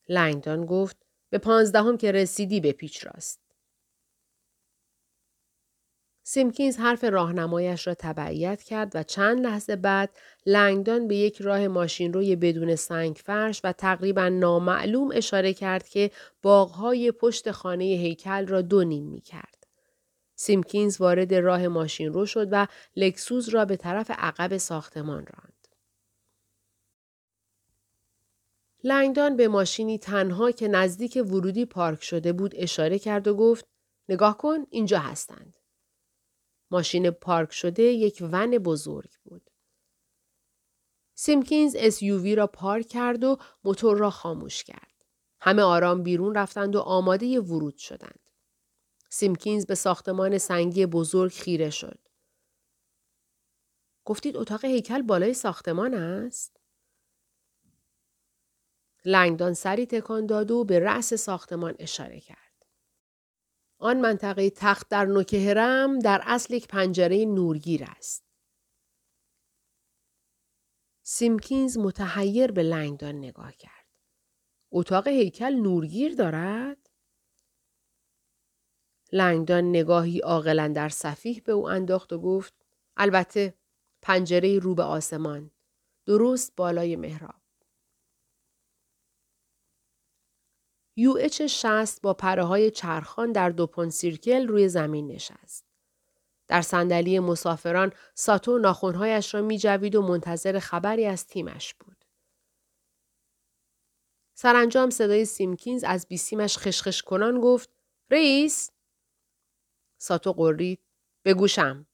لنگدان 0.10 0.66
گفت 0.66 1.07
به 1.30 1.38
پانزدهم 1.38 1.98
که 1.98 2.12
رسیدی 2.12 2.60
به 2.60 2.72
پیچ 2.72 3.06
راست. 3.06 3.48
سیمکینز 6.30 6.78
حرف 6.78 7.04
راهنمایش 7.04 7.88
را 7.88 7.94
تبعیت 7.94 8.64
کرد 8.64 8.92
و 8.96 9.04
چند 9.04 9.40
لحظه 9.40 9.76
بعد 9.76 10.10
لنگدان 10.46 11.08
به 11.08 11.16
یک 11.16 11.42
راه 11.42 11.68
ماشین 11.68 12.14
روی 12.14 12.36
بدون 12.36 12.76
سنگ 12.76 13.16
فرش 13.16 13.62
و 13.64 13.72
تقریبا 13.72 14.30
نامعلوم 14.30 15.12
اشاره 15.14 15.54
کرد 15.54 15.90
که 15.90 16.12
باغهای 16.42 17.12
پشت 17.12 17.52
خانه 17.52 17.84
هیکل 17.84 18.48
را 18.48 18.62
دو 18.62 18.84
نیم 18.84 19.04
می 19.04 19.22
کرد. 19.22 19.68
سیمکینز 20.36 21.02
وارد 21.02 21.34
راه 21.34 21.68
ماشین 21.68 22.14
رو 22.14 22.26
شد 22.26 22.48
و 22.52 22.68
لکسوز 22.96 23.50
را 23.50 23.66
به 23.66 23.76
طرف 23.76 24.12
عقب 24.12 24.58
ساختمان 24.58 25.26
راند. 25.26 25.57
لنگدان 28.84 29.36
به 29.36 29.48
ماشینی 29.48 29.98
تنها 29.98 30.52
که 30.52 30.68
نزدیک 30.68 31.24
ورودی 31.26 31.66
پارک 31.66 32.04
شده 32.04 32.34
بود 32.34 32.52
اشاره 32.56 33.00
کرد 33.00 33.28
و 33.28 33.36
گفت 33.36 33.66
نگاه 34.10 34.38
کن 34.38 34.66
اینجا 34.70 35.00
هستند. 35.00 35.54
ماشین 36.72 37.12
پارک 37.12 37.54
شده 37.54 37.84
یک 37.84 38.24
ون 38.32 38.58
بزرگ 38.58 39.12
بود. 39.24 39.50
سیمکینز 41.16 41.76
SUV 41.76 42.28
را 42.38 42.48
پارک 42.48 42.88
کرد 42.88 43.24
و 43.24 43.38
موتور 43.64 43.98
را 43.98 44.10
خاموش 44.10 44.64
کرد. 44.64 45.06
همه 45.40 45.62
آرام 45.62 46.04
بیرون 46.04 46.36
رفتند 46.36 46.76
و 46.76 46.80
آماده 46.80 47.40
ورود 47.40 47.78
شدند. 47.78 48.20
سیمکینز 49.10 49.66
به 49.66 49.76
ساختمان 49.76 50.38
سنگی 50.38 50.86
بزرگ 50.86 51.32
خیره 51.32 51.70
شد. 51.70 52.00
گفتید 54.06 54.38
اتاق 54.38 54.66
هیکل 54.66 55.02
بالای 55.02 55.34
ساختمان 55.34 55.94
است؟ 55.94 56.57
لنگدان 59.08 59.54
سری 59.54 59.86
تکان 59.86 60.26
داد 60.26 60.52
و 60.52 60.64
به 60.64 60.80
رأس 60.80 61.14
ساختمان 61.14 61.76
اشاره 61.80 62.20
کرد. 62.20 62.66
آن 63.80 64.02
منطقه 64.02 64.50
تخت 64.50 64.90
در 64.90 65.06
نوک 65.06 65.34
هرم 65.34 66.00
در 66.00 66.22
اصل 66.26 66.54
یک 66.54 66.68
پنجره 66.68 67.26
نورگیر 67.26 67.86
است. 67.88 68.24
سیمکینز 71.04 71.78
متحیر 71.78 72.52
به 72.52 72.64
لنگدان 72.64 73.16
نگاه 73.16 73.56
کرد. 73.56 73.86
اتاق 74.72 75.08
هیکل 75.08 75.54
نورگیر 75.54 76.16
دارد؟ 76.16 76.90
لنگدان 79.12 79.70
نگاهی 79.70 80.20
عاقلا 80.20 80.68
در 80.68 80.90
صفیح 80.90 81.42
به 81.46 81.52
او 81.52 81.70
انداخت 81.70 82.14
و 82.14 82.20
گفت 82.22 82.66
البته 82.98 83.54
پنجره 84.02 84.60
رو 84.60 84.76
به 84.76 84.84
آسمان 84.84 85.52
درست 86.06 86.56
بالای 86.56 86.96
محراب 86.96 87.47
یو 91.00 91.18
اچ 91.20 91.42
شست 91.42 92.02
با 92.02 92.14
پره 92.14 92.44
های 92.44 92.72
چرخان 92.72 93.32
در 93.32 93.50
دو 93.50 93.68
پون 93.68 93.90
سیرکل 93.90 94.48
روی 94.48 94.70
زمین 94.70 95.08
نشست. 95.08 95.66
در 96.48 96.62
صندلی 96.62 97.20
مسافران 97.20 97.94
ساتو 98.16 98.58
ناخونهایش 98.58 99.34
را 99.34 99.42
می 99.42 99.58
جوید 99.58 99.96
و 99.96 100.02
منتظر 100.02 100.60
خبری 100.60 101.06
از 101.06 101.28
تیمش 101.28 101.74
بود. 101.74 102.06
سرانجام 104.34 104.90
صدای 104.90 105.26
سیمکینز 105.26 105.84
از 105.84 106.08
بیسیمش 106.08 106.58
خشخش 106.58 107.02
کنان 107.02 107.42
گفت 107.42 107.70
رئیس 108.12 108.72
ساتو 109.98 110.34
قرید 110.34 110.80
بگوشم 111.26 111.88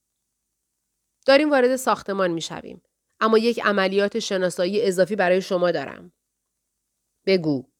داریم 1.25 1.51
وارد 1.51 1.75
ساختمان 1.75 2.31
می 2.31 2.41
شویم. 2.41 2.81
اما 3.19 3.37
یک 3.37 3.59
عملیات 3.65 4.19
شناسایی 4.19 4.81
اضافی 4.81 5.15
برای 5.15 5.41
شما 5.41 5.71
دارم. 5.71 6.13
بگو. 7.25 7.72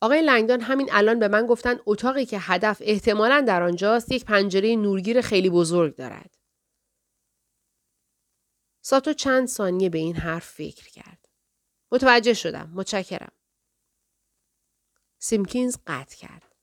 آقای 0.00 0.22
لنگدان 0.22 0.60
همین 0.60 0.88
الان 0.92 1.18
به 1.18 1.28
من 1.28 1.46
گفتن 1.46 1.78
اتاقی 1.86 2.26
که 2.26 2.38
هدف 2.40 2.82
احتمالا 2.84 3.40
در 3.40 3.62
آنجاست 3.62 4.12
یک 4.12 4.24
پنجره 4.24 4.76
نورگیر 4.76 5.20
خیلی 5.20 5.50
بزرگ 5.50 5.96
دارد. 5.96 6.36
ساتو 8.82 9.12
چند 9.12 9.48
ثانیه 9.48 9.88
به 9.88 9.98
این 9.98 10.16
حرف 10.16 10.48
فکر 10.48 10.90
کرد. 10.90 11.28
متوجه 11.92 12.34
شدم. 12.34 12.72
متشکرم. 12.74 13.32
سیمکینز 15.18 15.76
قطع 15.86 16.16
کرد. 16.16 16.54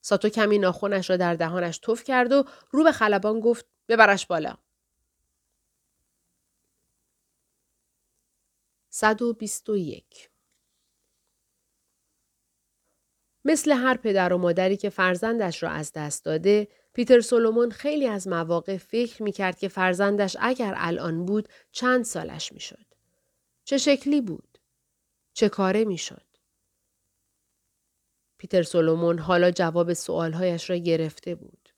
ساتو 0.00 0.28
کمی 0.28 0.58
ناخونش 0.58 1.10
را 1.10 1.16
در 1.16 1.34
دهانش 1.34 1.78
تف 1.78 2.04
کرد 2.04 2.32
و 2.32 2.44
رو 2.70 2.84
به 2.84 2.92
خلبان 2.92 3.40
گفت 3.40 3.66
ببرش 3.88 4.26
بالا. 4.26 4.56
121 8.90 10.31
مثل 13.44 13.72
هر 13.72 13.96
پدر 13.96 14.32
و 14.32 14.38
مادری 14.38 14.76
که 14.76 14.90
فرزندش 14.90 15.62
را 15.62 15.70
از 15.70 15.92
دست 15.92 16.24
داده، 16.24 16.68
پیتر 16.92 17.20
سولومون 17.20 17.70
خیلی 17.70 18.06
از 18.06 18.28
مواقع 18.28 18.76
فکر 18.76 19.22
می 19.22 19.32
کرد 19.32 19.58
که 19.58 19.68
فرزندش 19.68 20.36
اگر 20.40 20.74
الان 20.76 21.24
بود 21.24 21.48
چند 21.72 22.04
سالش 22.04 22.52
می 22.52 22.60
شد. 22.60 22.86
چه 23.64 23.78
شکلی 23.78 24.20
بود؟ 24.20 24.58
چه 25.32 25.48
کاره 25.48 25.84
می 25.84 25.98
شد؟ 25.98 26.26
پیتر 28.38 28.62
سولومون 28.62 29.18
حالا 29.18 29.50
جواب 29.50 29.92
سوالهایش 29.92 30.70
را 30.70 30.76
گرفته 30.76 31.34
بود. 31.34 31.68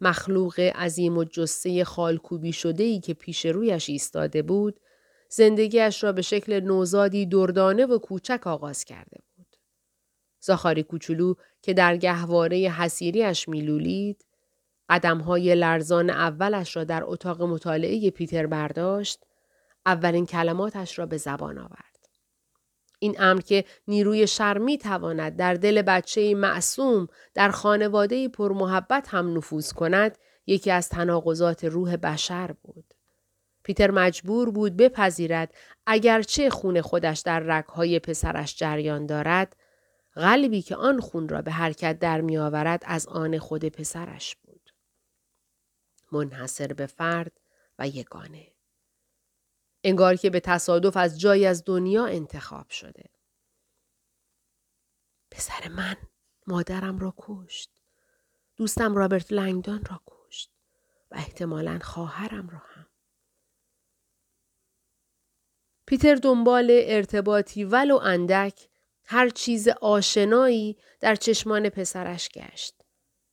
مخلوق 0.00 0.60
عظیم 0.60 1.18
و 1.18 1.24
جسه 1.24 1.84
خالکوبی 1.84 2.52
شده 2.52 2.84
ای 2.84 3.00
که 3.00 3.14
پیش 3.14 3.46
رویش 3.46 3.90
ایستاده 3.90 4.42
بود، 4.42 4.80
زندگیش 5.28 6.04
را 6.04 6.12
به 6.12 6.22
شکل 6.22 6.60
نوزادی 6.60 7.26
دردانه 7.26 7.86
و 7.86 7.98
کوچک 7.98 8.46
آغاز 8.46 8.84
کرده 8.84 9.18
بود. 9.18 9.31
زاخاری 10.44 10.82
کوچولو 10.82 11.34
که 11.62 11.74
در 11.74 11.96
گهواره 11.96 12.56
حسیریش 12.56 13.48
میلولید، 13.48 14.24
قدمهای 14.88 15.54
لرزان 15.54 16.10
اولش 16.10 16.76
را 16.76 16.84
در 16.84 17.02
اتاق 17.04 17.42
مطالعه 17.42 18.10
پیتر 18.10 18.46
برداشت، 18.46 19.20
اولین 19.86 20.26
کلماتش 20.26 20.98
را 20.98 21.06
به 21.06 21.16
زبان 21.16 21.58
آورد. 21.58 22.08
این 22.98 23.16
امر 23.18 23.40
که 23.40 23.64
نیروی 23.88 24.26
شر 24.26 24.58
می 24.58 24.78
تواند 24.78 25.36
در 25.36 25.54
دل 25.54 25.82
بچه 25.82 26.34
معصوم 26.34 27.08
در 27.34 27.50
خانواده 27.50 28.28
پرمحبت 28.28 29.08
هم 29.08 29.36
نفوذ 29.36 29.72
کند 29.72 30.18
یکی 30.46 30.70
از 30.70 30.88
تناقضات 30.88 31.64
روح 31.64 31.96
بشر 31.96 32.54
بود. 32.62 32.94
پیتر 33.62 33.90
مجبور 33.90 34.50
بود 34.50 34.76
بپذیرد 34.76 35.54
اگرچه 35.86 36.50
خون 36.50 36.80
خودش 36.80 37.20
در 37.20 37.40
رگهای 37.40 37.98
پسرش 37.98 38.56
جریان 38.56 39.06
دارد 39.06 39.56
قلبی 40.14 40.62
که 40.62 40.76
آن 40.76 41.00
خون 41.00 41.28
را 41.28 41.42
به 41.42 41.52
حرکت 41.52 41.98
در 41.98 42.20
می 42.20 42.38
آورد 42.38 42.82
از 42.86 43.06
آن 43.06 43.38
خود 43.38 43.64
پسرش 43.64 44.36
بود. 44.36 44.70
منحصر 46.12 46.72
به 46.72 46.86
فرد 46.86 47.40
و 47.78 47.88
یگانه. 47.88 48.52
انگار 49.84 50.16
که 50.16 50.30
به 50.30 50.40
تصادف 50.40 50.96
از 50.96 51.20
جای 51.20 51.46
از 51.46 51.64
دنیا 51.66 52.06
انتخاب 52.06 52.70
شده. 52.70 53.04
پسر 55.30 55.68
من 55.68 55.96
مادرم 56.46 56.98
را 56.98 57.14
کشت. 57.18 57.70
دوستم 58.56 58.94
رابرت 58.94 59.32
لنگدان 59.32 59.84
را 59.84 60.00
کشت 60.06 60.52
و 61.10 61.14
احتمالا 61.14 61.78
خواهرم 61.82 62.48
را 62.48 62.58
هم. 62.58 62.86
پیتر 65.86 66.14
دنبال 66.14 66.68
ارتباطی 66.70 67.64
ولو 67.64 67.96
اندک 67.96 68.68
هر 69.04 69.28
چیز 69.28 69.68
آشنایی 69.68 70.76
در 71.00 71.14
چشمان 71.14 71.68
پسرش 71.68 72.28
گشت. 72.28 72.74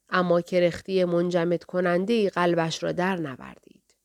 اما 0.10 0.42
کرختی 0.42 1.04
منجمد 1.04 1.64
کننده 1.64 2.30
قلبش 2.30 2.84
را 2.84 2.92
در 2.92 3.16
نوردید. 3.16 3.96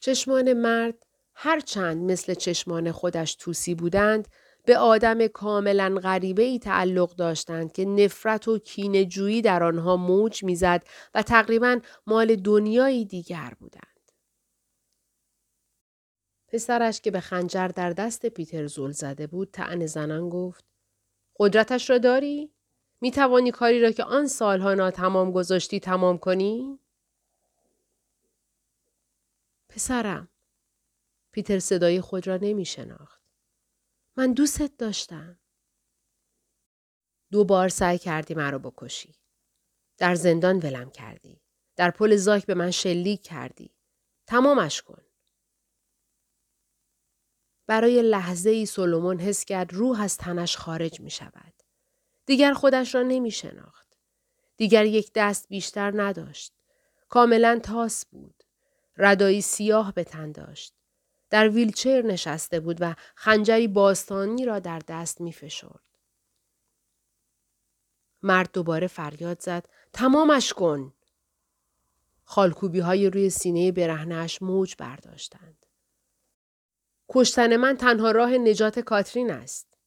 چشمان 0.00 0.52
مرد 0.52 1.06
هرچند 1.34 2.10
مثل 2.10 2.34
چشمان 2.34 2.92
خودش 2.92 3.34
توسی 3.34 3.74
بودند 3.74 4.28
به 4.64 4.78
آدم 4.78 5.26
کاملا 5.26 6.00
غریبه 6.02 6.42
ای 6.42 6.58
تعلق 6.58 7.14
داشتند 7.14 7.72
که 7.72 7.84
نفرت 7.84 8.48
و 8.48 8.58
کینجویی 8.58 9.42
در 9.42 9.62
آنها 9.62 9.96
موج 9.96 10.44
می‌زد 10.44 10.82
و 11.14 11.22
تقریبا 11.22 11.80
مال 12.06 12.36
دنیایی 12.36 13.04
دیگر 13.04 13.52
بودند. 13.60 13.95
پسرش 16.48 17.00
که 17.00 17.10
به 17.10 17.20
خنجر 17.20 17.68
در 17.68 17.90
دست 17.90 18.26
پیتر 18.26 18.66
زل 18.66 18.90
زده 18.90 19.26
بود 19.26 19.50
تعن 19.50 19.86
زنان 19.86 20.28
گفت 20.28 20.64
قدرتش 21.38 21.90
را 21.90 21.98
داری؟ 21.98 22.52
می 23.00 23.10
توانی 23.10 23.50
کاری 23.50 23.80
را 23.80 23.90
که 23.90 24.04
آن 24.04 24.26
سالها 24.26 24.74
ناتمام 24.74 25.32
گذاشتی 25.32 25.80
تمام 25.80 26.18
کنی؟ 26.18 26.78
پسرم 29.68 30.28
پیتر 31.32 31.58
صدای 31.58 32.00
خود 32.00 32.26
را 32.26 32.36
نمی 32.42 32.64
شناخت. 32.64 33.22
من 34.16 34.32
دوستت 34.32 34.76
داشتم. 34.76 35.38
دو 37.30 37.44
بار 37.44 37.68
سعی 37.68 37.98
کردی 37.98 38.34
مرا 38.34 38.58
بکشی. 38.58 39.14
در 39.98 40.14
زندان 40.14 40.58
ولم 40.58 40.90
کردی. 40.90 41.40
در 41.76 41.90
پل 41.90 42.16
زاک 42.16 42.46
به 42.46 42.54
من 42.54 42.70
شلیک 42.70 43.22
کردی. 43.22 43.74
تمامش 44.26 44.82
کن. 44.82 45.05
برای 47.66 48.02
لحظه 48.02 48.50
ای 48.50 48.66
سولومون 48.66 49.20
حس 49.20 49.44
کرد 49.44 49.74
روح 49.74 50.00
از 50.00 50.16
تنش 50.16 50.56
خارج 50.56 51.00
می 51.00 51.10
شود. 51.10 51.52
دیگر 52.26 52.52
خودش 52.52 52.94
را 52.94 53.02
نمی 53.02 53.30
شناخت. 53.30 53.86
دیگر 54.56 54.84
یک 54.84 55.10
دست 55.14 55.48
بیشتر 55.48 56.02
نداشت. 56.02 56.52
کاملا 57.08 57.60
تاس 57.62 58.06
بود. 58.06 58.42
ردایی 58.96 59.40
سیاه 59.40 59.92
به 59.94 60.04
تن 60.04 60.32
داشت. 60.32 60.74
در 61.30 61.48
ویلچر 61.48 62.02
نشسته 62.02 62.60
بود 62.60 62.76
و 62.80 62.94
خنجری 63.14 63.68
باستانی 63.68 64.44
را 64.44 64.58
در 64.58 64.78
دست 64.88 65.20
می 65.20 65.32
فشرد. 65.32 65.80
مرد 68.22 68.50
دوباره 68.52 68.86
فریاد 68.86 69.40
زد 69.40 69.68
تمامش 69.92 70.52
کن. 70.52 70.92
خالکوبی 72.24 72.80
های 72.80 73.10
روی 73.10 73.30
سینه 73.30 73.72
برهنش 73.72 74.42
موج 74.42 74.74
برداشتند. 74.78 75.65
کشتن 77.08 77.56
من 77.56 77.76
تنها 77.76 78.10
راه 78.10 78.30
نجات 78.30 78.78
کاترین 78.78 79.30
است. 79.30 79.78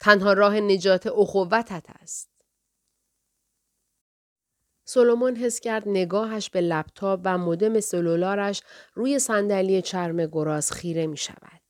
تنها 0.00 0.32
راه 0.32 0.60
نجات 0.60 1.06
اخوتت 1.06 1.86
است. 1.88 2.30
سولومون 4.86 5.36
حس 5.36 5.60
کرد 5.60 5.88
نگاهش 5.88 6.50
به 6.50 6.60
لپتاپ 6.60 7.20
و 7.24 7.38
مودم 7.38 7.80
سلولارش 7.80 8.62
روی 8.94 9.18
صندلی 9.18 9.82
چرم 9.82 10.26
گراز 10.26 10.72
خیره 10.72 11.06
می 11.06 11.16
شود. 11.16 11.60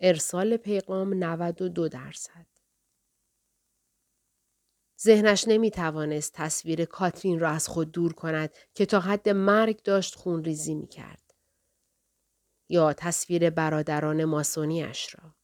ارسال 0.00 0.56
پیغام 0.56 1.14
92 1.14 1.88
درصد. 1.88 2.46
ذهنش 5.02 5.48
نمی 5.48 5.70
توانست 5.70 6.32
تصویر 6.32 6.84
کاترین 6.84 7.40
را 7.40 7.50
از 7.50 7.68
خود 7.68 7.92
دور 7.92 8.12
کند 8.12 8.54
که 8.74 8.86
تا 8.86 9.00
حد 9.00 9.28
مرگ 9.28 9.82
داشت 9.82 10.14
خون 10.14 10.44
ریزی 10.44 10.74
می 10.74 10.86
کرد. 10.86 11.23
یا 12.68 12.92
تصویر 12.92 13.50
برادران 13.50 14.24
ماسونیش 14.24 15.14
را. 15.14 15.34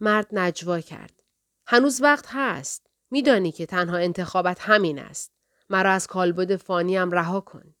مرد 0.00 0.28
نجوا 0.32 0.80
کرد. 0.80 1.22
هنوز 1.66 2.02
وقت 2.02 2.24
هست. 2.28 2.86
میدانی 3.10 3.52
که 3.52 3.66
تنها 3.66 3.96
انتخابت 3.96 4.60
همین 4.60 4.98
است. 4.98 5.32
مرا 5.70 5.90
از 5.90 6.06
کالبد 6.06 6.56
فانیم 6.56 7.10
رها 7.10 7.40
کن. 7.40 7.74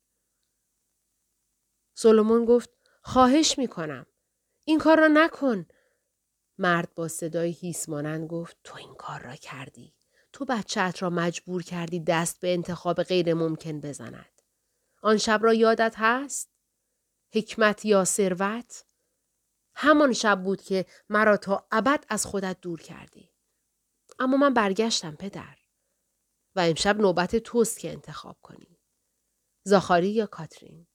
سولومون 1.94 2.44
گفت 2.44 2.70
خواهش 3.02 3.58
می 3.58 3.68
کنم. 3.68 4.06
این 4.64 4.78
کار 4.78 5.00
را 5.00 5.08
نکن. 5.08 5.66
مرد 6.58 6.94
با 6.94 7.08
صدای 7.08 7.50
هیس 7.50 7.88
مانند 7.88 8.28
گفت 8.28 8.56
تو 8.64 8.76
این 8.76 8.94
کار 8.94 9.22
را 9.22 9.34
کردی. 9.34 9.94
تو 10.32 10.44
بچهت 10.44 11.02
را 11.02 11.10
مجبور 11.10 11.62
کردی 11.62 12.00
دست 12.00 12.40
به 12.40 12.52
انتخاب 12.52 13.02
غیر 13.02 13.34
ممکن 13.34 13.80
بزند. 13.80 14.42
آن 15.02 15.16
شب 15.16 15.40
را 15.42 15.54
یادت 15.54 15.94
هست؟ 15.96 16.55
حکمت 17.36 17.84
یا 17.84 18.04
ثروت؟ 18.04 18.84
همان 19.74 20.12
شب 20.12 20.42
بود 20.42 20.62
که 20.62 20.86
مرا 21.08 21.36
تا 21.36 21.66
ابد 21.70 22.04
از 22.08 22.26
خودت 22.26 22.60
دور 22.60 22.80
کردی. 22.80 23.32
اما 24.18 24.36
من 24.36 24.54
برگشتم 24.54 25.16
پدر. 25.16 25.56
و 26.54 26.60
امشب 26.60 26.98
نوبت 26.98 27.36
توست 27.36 27.78
که 27.78 27.90
انتخاب 27.90 28.38
کنی. 28.42 28.80
زاخاری 29.64 30.08
یا 30.08 30.26
کاترین؟ 30.26 30.86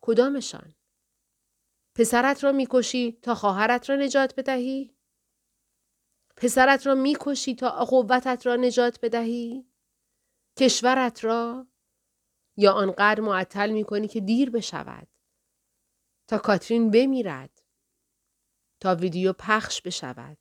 کدامشان؟ 0.00 0.74
پسرت 1.94 2.44
را 2.44 2.52
می‌کشی 2.52 3.12
تا 3.12 3.34
خواهرت 3.34 3.90
را 3.90 3.96
نجات 3.96 4.34
بدهی؟ 4.36 4.96
پسرت 6.36 6.86
را 6.86 6.94
می‌کشی 6.94 7.54
تا 7.54 7.70
قوتت 7.70 8.46
را 8.46 8.56
نجات 8.56 8.98
بدهی؟ 9.02 9.72
کشورت 10.58 11.24
را؟ 11.24 11.66
یا 12.56 12.72
آنقدر 12.72 13.20
معطل 13.20 13.70
می‌کنی 13.70 14.08
که 14.08 14.20
دیر 14.20 14.50
بشود؟ 14.50 15.11
تا 16.28 16.38
کاترین 16.38 16.90
بمیرد؟ 16.90 17.62
تا 18.80 18.94
ویدیو 18.94 19.32
پخش 19.32 19.82
بشود؟ 19.82 20.38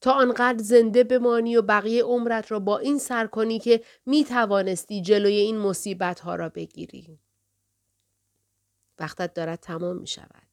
تا 0.00 0.12
آنقدر 0.12 0.62
زنده 0.62 1.04
بمانی 1.04 1.56
و 1.56 1.62
بقیه 1.62 2.02
عمرت 2.02 2.52
را 2.52 2.58
با 2.58 2.78
این 2.78 2.98
سر 2.98 3.26
کنی 3.26 3.58
که 3.58 3.84
می 4.06 4.24
توانستی 4.24 5.02
جلوی 5.02 5.34
این 5.34 5.58
مصیبت 5.58 6.20
ها 6.20 6.34
را 6.34 6.48
بگیری. 6.48 7.20
وقتت 8.98 9.34
دارد 9.34 9.58
تمام 9.58 9.96
می 9.96 10.06
شود. 10.06 10.48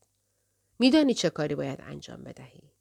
میدانی 0.80 1.14
چه 1.14 1.30
کاری 1.30 1.56
باید 1.56 1.82
انجام 1.82 2.24
بدهی. 2.24 2.72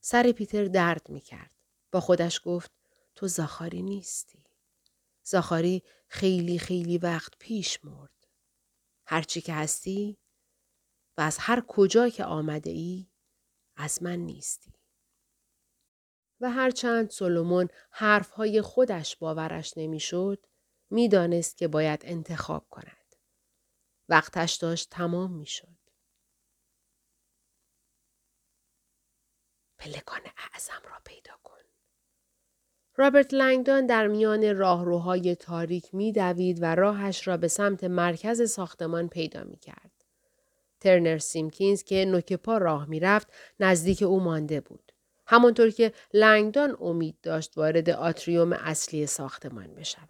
سر 0.00 0.32
پیتر 0.32 0.64
درد 0.64 1.08
می 1.08 1.20
کرد. 1.20 1.54
با 1.92 2.00
خودش 2.00 2.40
گفت 2.44 2.70
تو 3.14 3.26
زاخاری 3.28 3.82
نیستی. 3.82 4.44
زاخاری 5.22 5.82
خیلی 6.08 6.58
خیلی 6.58 6.98
وقت 6.98 7.32
پیش 7.38 7.84
مرد. 7.84 8.19
هرچی 9.10 9.40
که 9.40 9.54
هستی 9.54 10.18
و 11.16 11.20
از 11.20 11.38
هر 11.40 11.62
کجا 11.68 12.08
که 12.08 12.24
آمده 12.24 12.70
ای 12.70 13.10
از 13.76 14.02
من 14.02 14.16
نیستی. 14.16 14.74
و 16.40 16.50
هرچند 16.50 17.10
سولومون 17.10 17.68
حرفهای 17.90 18.62
خودش 18.62 19.16
باورش 19.16 19.72
نمی‌شد، 19.76 20.46
می‌دانست 20.90 21.56
که 21.56 21.68
باید 21.68 22.00
انتخاب 22.04 22.68
کند. 22.70 23.16
وقتش 24.08 24.54
داشت 24.54 24.90
تمام 24.90 25.32
می‌شد. 25.32 25.78
پلکان 29.78 30.22
اعظم 30.36 30.82
را 30.84 31.00
پیدا 31.04 31.36
کن. 31.42 31.62
رابرت 33.00 33.34
لنگدان 33.34 33.86
در 33.86 34.06
میان 34.06 34.56
راهروهای 34.56 35.34
تاریک 35.34 35.94
میدوید 35.94 36.62
و 36.62 36.74
راهش 36.74 37.28
را 37.28 37.36
به 37.36 37.48
سمت 37.48 37.84
مرکز 37.84 38.50
ساختمان 38.50 39.08
پیدا 39.08 39.44
می 39.44 39.56
کرد. 39.56 39.90
ترنر 40.80 41.18
سیمکینز 41.18 41.82
که 41.82 42.04
نوک 42.04 42.32
پا 42.32 42.58
راه 42.58 42.88
می‌رفت 42.88 43.28
نزدیک 43.60 44.02
او 44.02 44.20
مانده 44.20 44.60
بود. 44.60 44.92
همانطور 45.26 45.70
که 45.70 45.92
لنگدان 46.14 46.76
امید 46.80 47.16
داشت 47.22 47.58
وارد 47.58 47.90
آتریوم 47.90 48.52
اصلی 48.52 49.06
ساختمان 49.06 49.74
بشود. 49.74 50.08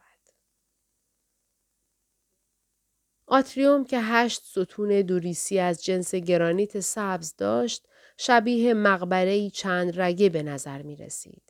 آتریوم 3.26 3.84
که 3.84 4.00
هشت 4.00 4.42
ستون 4.44 5.02
دوریسی 5.02 5.58
از 5.58 5.84
جنس 5.84 6.14
گرانیت 6.14 6.80
سبز 6.80 7.36
داشت 7.36 7.86
شبیه 8.16 8.74
مقبره 8.74 9.50
چند 9.50 10.00
رگه 10.00 10.28
به 10.28 10.42
نظر 10.42 10.82
می 10.82 10.96
رسید. 10.96 11.49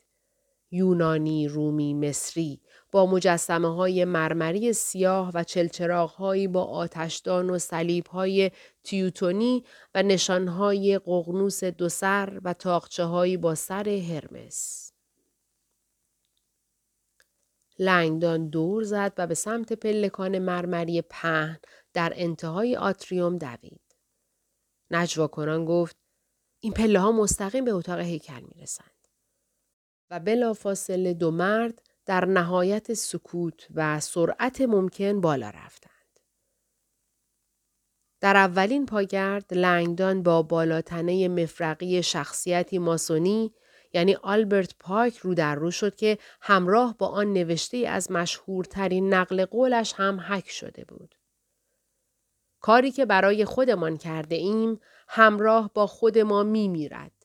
یونانی، 0.71 1.47
رومی، 1.47 1.93
مصری 1.93 2.61
با 2.91 3.05
مجسمه 3.05 3.75
های 3.75 4.05
مرمری 4.05 4.73
سیاه 4.73 5.31
و 5.33 5.43
چلچراغ 5.43 6.47
با 6.51 6.63
آتشدان 6.63 7.49
و 7.49 7.59
سلیب 7.59 8.07
های 8.07 8.51
تیوتونی 8.83 9.63
و 9.95 10.03
نشان 10.03 10.47
های 10.47 10.97
قغنوس 10.97 11.63
دو 11.63 11.89
سر 11.89 12.39
و 12.43 12.53
تاقچه 12.53 13.03
هایی 13.03 13.37
با 13.37 13.55
سر 13.55 13.89
هرمس. 13.89 14.91
لنگدان 17.79 18.49
دور 18.49 18.83
زد 18.83 19.13
و 19.17 19.27
به 19.27 19.35
سمت 19.35 19.73
پلکان 19.73 20.39
مرمری 20.39 21.01
پهن 21.01 21.59
در 21.93 22.13
انتهای 22.15 22.75
آتریوم 22.75 23.37
دوید. 23.37 23.81
نجوا 24.91 25.27
کنان 25.27 25.65
گفت 25.65 25.95
این 26.59 26.73
پله 26.73 26.99
ها 26.99 27.11
مستقیم 27.11 27.65
به 27.65 27.71
اتاق 27.71 27.99
هیکل 27.99 28.41
می 28.41 28.61
رسند. 28.61 29.00
و 30.11 30.19
بلافاصله 30.19 31.13
دو 31.13 31.31
مرد 31.31 31.81
در 32.05 32.25
نهایت 32.25 32.93
سکوت 32.93 33.67
و 33.75 33.99
سرعت 33.99 34.61
ممکن 34.61 35.21
بالا 35.21 35.49
رفتند. 35.49 35.91
در 38.21 38.37
اولین 38.37 38.85
پاگرد 38.85 39.53
لنگدان 39.53 40.23
با 40.23 40.41
بالاتنه 40.41 41.27
مفرقی 41.27 42.03
شخصیتی 42.03 42.79
ماسونی 42.79 43.53
یعنی 43.93 44.15
آلبرت 44.15 44.75
پاک 44.79 45.17
رو 45.17 45.33
در 45.33 45.55
رو 45.55 45.71
شد 45.71 45.95
که 45.95 46.17
همراه 46.41 46.97
با 46.97 47.07
آن 47.07 47.33
نوشته 47.33 47.77
از 47.77 48.11
مشهورترین 48.11 49.13
نقل 49.13 49.45
قولش 49.45 49.93
هم 49.93 50.19
حک 50.19 50.49
شده 50.49 50.85
بود. 50.85 51.15
کاری 52.61 52.91
که 52.91 53.05
برای 53.05 53.45
خودمان 53.45 53.97
کرده 53.97 54.35
ایم 54.35 54.79
همراه 55.07 55.71
با 55.73 55.87
خود 55.87 56.17
ما 56.17 56.43
می 56.43 56.67
میرد. 56.67 57.20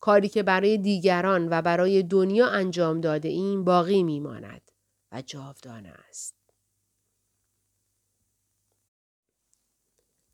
کاری 0.00 0.28
که 0.28 0.42
برای 0.42 0.78
دیگران 0.78 1.48
و 1.50 1.62
برای 1.62 2.02
دنیا 2.02 2.48
انجام 2.48 3.00
داده 3.00 3.28
ایم 3.28 3.64
باقی 3.64 4.02
می 4.02 4.20
ماند 4.20 4.70
و 5.12 5.22
جاودانه 5.22 5.94
است. 6.08 6.34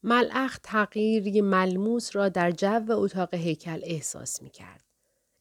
ملعخ 0.02 0.58
تغییری 0.62 1.40
ملموس 1.40 2.16
را 2.16 2.28
در 2.28 2.50
جو 2.50 2.92
اتاق 2.92 3.34
هیکل 3.34 3.80
احساس 3.82 4.42
می 4.42 4.50
کرد. 4.50 4.84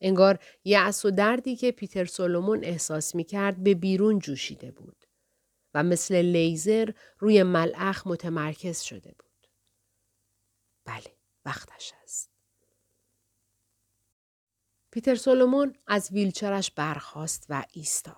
انگار 0.02 0.40
یعص 0.64 1.06
و 1.06 1.12
دردی 1.12 1.56
که 1.56 1.72
پیتر 1.72 2.06
سولومون 2.06 2.64
احساس 2.64 3.16
می 3.16 3.24
کرد 3.24 3.64
به 3.64 3.74
بیرون 3.74 4.20
جوشیده 4.20 4.72
بود 4.72 5.06
و 5.74 5.84
مثل 5.84 6.16
لیزر 6.16 6.92
روی 7.20 7.44
ملعخ 7.44 8.08
متمرکز 8.08 8.82
شده 8.82 9.16
بود. 9.20 9.48
بله، 10.86 11.16
وقتش 11.46 11.94
است. 12.04 12.31
پیتر 14.92 15.16
سولومون 15.16 15.76
از 15.88 16.12
ویلچرش 16.12 16.72
برخاست 16.72 17.46
و 17.50 17.66
ایستاد. 17.74 18.16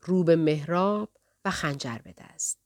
رو 0.00 0.24
به 0.24 0.36
مهراب 0.36 1.10
و 1.44 1.50
خنجر 1.50 1.98
به 1.98 2.14
دست. 2.18 2.58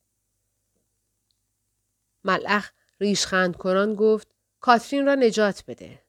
ملخ 2.24 2.70
ریشخند 3.00 3.56
کنان 3.56 3.94
گفت 3.94 4.28
کاترین 4.60 5.06
را 5.06 5.14
نجات 5.14 5.64
بده. 5.68 6.02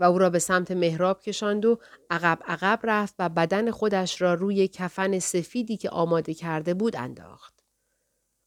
و 0.00 0.04
او 0.04 0.18
را 0.18 0.30
به 0.30 0.38
سمت 0.38 0.70
مهراب 0.70 1.22
کشاند 1.22 1.64
و 1.64 1.78
عقب 2.10 2.38
عقب 2.44 2.80
رفت 2.82 3.14
و 3.18 3.28
بدن 3.28 3.70
خودش 3.70 4.22
را 4.22 4.34
روی 4.34 4.68
کفن 4.68 5.18
سفیدی 5.18 5.76
که 5.76 5.90
آماده 5.90 6.34
کرده 6.34 6.74
بود 6.74 6.96
انداخت. 6.96 7.62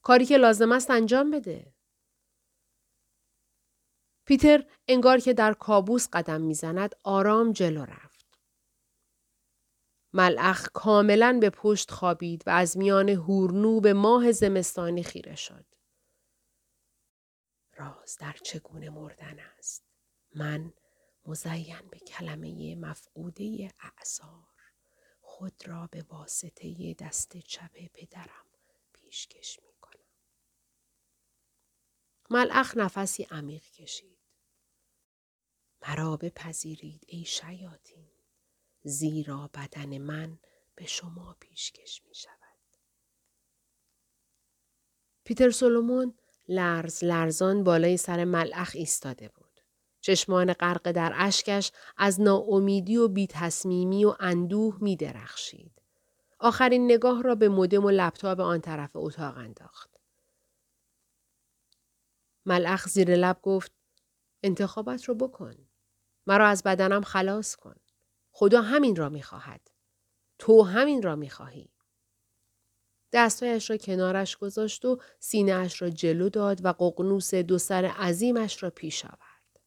کاری 0.01 0.25
که 0.25 0.37
لازم 0.37 0.71
است 0.71 0.91
انجام 0.91 1.31
بده. 1.31 1.74
پیتر 4.25 4.65
انگار 4.87 5.19
که 5.19 5.33
در 5.33 5.53
کابوس 5.53 6.07
قدم 6.13 6.41
می‌زند 6.41 6.95
آرام 7.03 7.51
جلو 7.51 7.85
رفت. 7.85 8.25
ملعخ 10.13 10.69
کاملا 10.73 11.37
به 11.41 11.49
پشت 11.49 11.91
خوابید 11.91 12.43
و 12.47 12.49
از 12.49 12.77
میان 12.77 13.09
هورنو 13.09 13.79
به 13.79 13.93
ماه 13.93 14.31
زمستانی 14.31 15.03
خیره 15.03 15.35
شد. 15.35 15.65
راز 17.77 18.17
در 18.19 18.35
چگونه 18.43 18.89
مردن 18.89 19.39
است. 19.57 19.83
من 20.35 20.73
مزین 21.25 21.89
به 21.91 21.99
کلمه 21.99 22.75
مفقوده 22.75 23.73
اعثار 23.79 24.55
خود 25.21 25.67
را 25.67 25.87
به 25.91 26.05
واسطه 26.09 26.93
دست 26.93 27.37
چپ 27.37 27.71
پدرم 27.93 28.45
پیشکش 28.93 29.59
می 29.63 29.73
کنم. 29.81 30.05
ملعخ 32.29 32.77
نفسی 32.77 33.23
عمیق 33.23 33.63
کشید. 33.63 34.14
مرا 35.87 36.17
بپذیرید 36.17 37.03
ای 37.07 37.25
شیاطین 37.25 38.07
زیرا 38.83 39.49
بدن 39.53 39.97
من 39.97 40.39
به 40.75 40.85
شما 40.85 41.35
پیشکش 41.39 42.01
می 42.07 42.15
شود. 42.15 42.35
پیتر 45.23 45.49
سولومون 45.49 46.13
لرز 46.47 47.03
لرزان 47.03 47.63
بالای 47.63 47.97
سر 47.97 48.23
ملعخ 48.23 48.71
ایستاده 48.75 49.29
بود. 49.29 49.61
چشمان 50.01 50.53
غرق 50.53 50.91
در 50.91 51.13
اشکش 51.15 51.71
از 51.97 52.21
ناامیدی 52.21 52.97
و 52.97 53.07
بیتصمیمی 53.07 54.05
و 54.05 54.15
اندوه 54.19 54.77
می 54.81 54.95
درخشید. 54.95 55.81
آخرین 56.39 56.85
نگاه 56.85 57.23
را 57.23 57.35
به 57.35 57.49
مودم 57.49 57.85
و 57.85 57.89
لپتاپ 57.89 58.39
آن 58.39 58.61
طرف 58.61 58.91
اتاق 58.93 59.37
انداخت. 59.37 59.89
ملعخ 62.45 62.87
زیر 62.87 63.15
لب 63.15 63.39
گفت 63.41 63.71
انتخابت 64.43 65.03
رو 65.03 65.15
بکن. 65.15 65.55
مرا 66.27 66.47
از 66.47 66.63
بدنم 66.63 67.01
خلاص 67.01 67.55
کن. 67.55 67.75
خدا 68.31 68.61
همین 68.61 68.95
را 68.95 69.09
می‌خواهد. 69.09 69.71
تو 70.39 70.63
همین 70.63 71.01
را 71.01 71.15
می‌خواهی. 71.15 71.71
دستایش 73.13 73.69
را 73.69 73.77
کنارش 73.77 74.37
گذاشت 74.37 74.85
و 74.85 75.01
سینهاش 75.19 75.81
را 75.81 75.89
جلو 75.89 76.29
داد 76.29 76.65
و 76.65 76.73
ققنوس 76.73 77.33
دو 77.33 77.57
سر 77.57 77.85
عظیمش 77.85 78.63
را 78.63 78.69
پیش 78.69 79.05
آورد. 79.05 79.59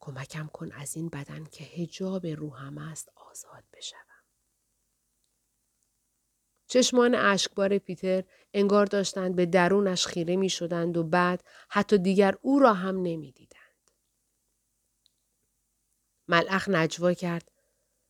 کمکم 0.00 0.46
کن 0.46 0.72
از 0.72 0.96
این 0.96 1.08
بدن 1.08 1.44
که 1.44 1.64
هجاب 1.64 2.26
روحم 2.26 2.78
است 2.78 3.12
آزاد 3.14 3.64
بشوم. 3.72 3.98
چشمان 6.66 7.14
اشکبار 7.14 7.78
پیتر 7.78 8.24
انگار 8.54 8.86
داشتند 8.86 9.36
به 9.36 9.46
درونش 9.46 10.06
خیره 10.06 10.36
می 10.36 10.50
شدند 10.50 10.96
و 10.96 11.04
بعد 11.04 11.44
حتی 11.68 11.98
دیگر 11.98 12.34
او 12.42 12.58
را 12.58 12.74
هم 12.74 12.96
نمی. 12.96 13.34
ملعخ 16.28 16.68
نجوا 16.68 17.12
کرد 17.12 17.50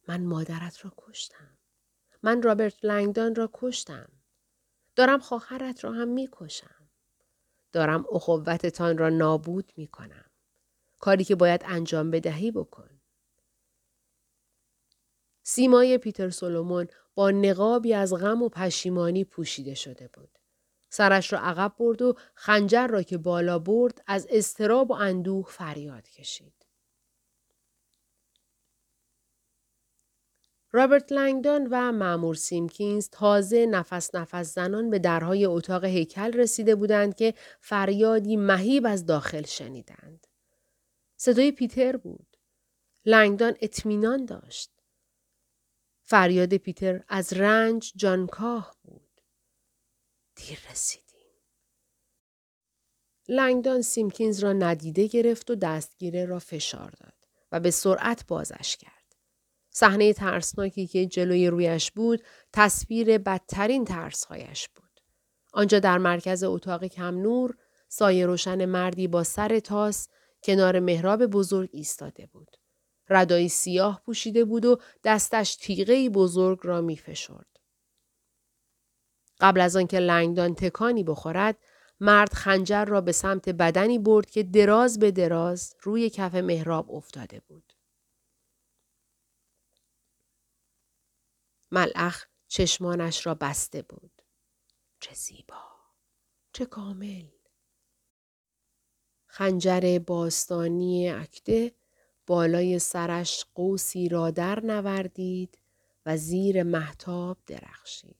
من 0.08 0.24
مادرت 0.24 0.84
را 0.84 0.92
کشتم. 0.96 1.58
من 2.22 2.42
رابرت 2.42 2.84
لنگدان 2.84 3.34
را 3.34 3.50
کشتم. 3.52 4.08
دارم 4.96 5.18
خواهرت 5.18 5.84
را 5.84 5.92
هم 5.92 6.08
می 6.08 6.28
کشم. 6.32 6.88
دارم 7.72 8.04
اخوتتان 8.12 8.98
را 8.98 9.08
نابود 9.08 9.72
می 9.76 9.86
کنم. 9.86 10.24
کاری 10.98 11.24
که 11.24 11.34
باید 11.34 11.62
انجام 11.66 12.10
بدهی 12.10 12.50
بکن. 12.50 12.90
سیمای 15.42 15.98
پیتر 15.98 16.30
سولومون 16.30 16.88
با 17.14 17.30
نقابی 17.30 17.94
از 17.94 18.14
غم 18.14 18.42
و 18.42 18.48
پشیمانی 18.48 19.24
پوشیده 19.24 19.74
شده 19.74 20.08
بود. 20.14 20.38
سرش 20.90 21.32
را 21.32 21.38
عقب 21.38 21.74
برد 21.78 22.02
و 22.02 22.14
خنجر 22.34 22.86
را 22.86 23.02
که 23.02 23.18
بالا 23.18 23.58
برد 23.58 24.02
از 24.06 24.26
استراب 24.30 24.90
و 24.90 24.94
اندوه 24.94 25.46
فریاد 25.48 26.08
کشید. 26.08 26.57
رابرت 30.72 31.12
لنگدان 31.12 31.68
و 31.70 31.92
معمور 31.92 32.34
سیمکینز 32.34 33.08
تازه 33.08 33.66
نفس 33.66 34.14
نفس 34.14 34.54
زنان 34.54 34.90
به 34.90 34.98
درهای 34.98 35.44
اتاق 35.46 35.84
هیکل 35.84 36.32
رسیده 36.32 36.74
بودند 36.74 37.14
که 37.14 37.34
فریادی 37.60 38.36
مهیب 38.36 38.86
از 38.86 39.06
داخل 39.06 39.42
شنیدند. 39.42 40.26
صدای 41.16 41.52
پیتر 41.52 41.96
بود. 41.96 42.36
لنگدان 43.04 43.54
اطمینان 43.60 44.24
داشت. 44.24 44.70
فریاد 46.02 46.56
پیتر 46.56 47.04
از 47.08 47.32
رنج 47.32 47.92
جانکاه 47.96 48.76
بود. 48.82 49.20
دیر 50.34 50.58
رسیدیم. 50.70 51.08
لنگدان 53.28 53.82
سیمکینز 53.82 54.40
را 54.40 54.52
ندیده 54.52 55.06
گرفت 55.06 55.50
و 55.50 55.54
دستگیره 55.54 56.24
را 56.24 56.38
فشار 56.38 56.90
داد 56.90 57.14
و 57.52 57.60
به 57.60 57.70
سرعت 57.70 58.26
بازش 58.26 58.76
کرد. 58.76 58.97
صحنه 59.78 60.12
ترسناکی 60.12 60.86
که 60.86 61.06
جلوی 61.06 61.48
رویش 61.48 61.90
بود 61.90 62.22
تصویر 62.52 63.18
بدترین 63.18 63.84
ترسهایش 63.84 64.68
بود. 64.68 65.00
آنجا 65.52 65.78
در 65.78 65.98
مرکز 65.98 66.44
اتاق 66.44 66.84
کم 66.84 67.18
نور 67.18 67.56
سایه 67.88 68.26
روشن 68.26 68.64
مردی 68.64 69.08
با 69.08 69.24
سر 69.24 69.58
تاس 69.58 70.08
کنار 70.42 70.80
محراب 70.80 71.26
بزرگ 71.26 71.70
ایستاده 71.72 72.26
بود. 72.26 72.56
ردایی 73.08 73.48
سیاه 73.48 74.02
پوشیده 74.06 74.44
بود 74.44 74.64
و 74.64 74.78
دستش 75.04 75.56
تیغه 75.56 76.08
بزرگ 76.08 76.58
را 76.62 76.80
می 76.80 76.96
فشرد. 76.96 77.58
قبل 79.40 79.60
از 79.60 79.76
آنکه 79.76 79.98
لنگدان 79.98 80.54
تکانی 80.54 81.04
بخورد 81.04 81.58
مرد 82.00 82.32
خنجر 82.32 82.84
را 82.84 83.00
به 83.00 83.12
سمت 83.12 83.48
بدنی 83.48 83.98
برد 83.98 84.30
که 84.30 84.42
دراز 84.42 84.98
به 84.98 85.10
دراز 85.10 85.74
روی 85.82 86.10
کف 86.10 86.34
محراب 86.34 86.90
افتاده 86.90 87.40
بود. 87.48 87.67
ملعخ 91.70 92.24
چشمانش 92.48 93.26
را 93.26 93.34
بسته 93.34 93.82
بود. 93.82 94.22
چه 95.00 95.14
زیبا. 95.14 95.62
چه 96.52 96.66
کامل. 96.66 97.26
خنجر 99.26 99.98
باستانی 99.98 101.10
اکده 101.10 101.72
بالای 102.26 102.78
سرش 102.78 103.44
قوسی 103.54 104.08
را 104.08 104.30
در 104.30 104.60
نوردید 104.60 105.58
و 106.06 106.16
زیر 106.16 106.62
محتاب 106.62 107.38
درخشید. 107.46 108.16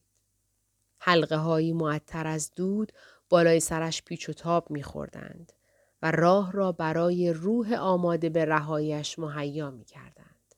حلقه 0.99 1.37
هایی 1.37 1.73
معطر 1.73 2.27
از 2.27 2.53
دود 2.55 2.93
بالای 3.29 3.61
سرش 3.61 4.03
پیچ 4.03 4.29
و 4.29 4.33
تاب 4.33 4.71
میخوردند 4.71 5.53
و 6.03 6.11
راه 6.11 6.53
را 6.53 6.73
برای 6.73 7.33
روح 7.33 7.75
آماده 7.75 8.29
به 8.29 8.45
رهایش 8.45 9.19
مهیا 9.19 9.71
می 9.71 9.85
کردند. 9.85 10.55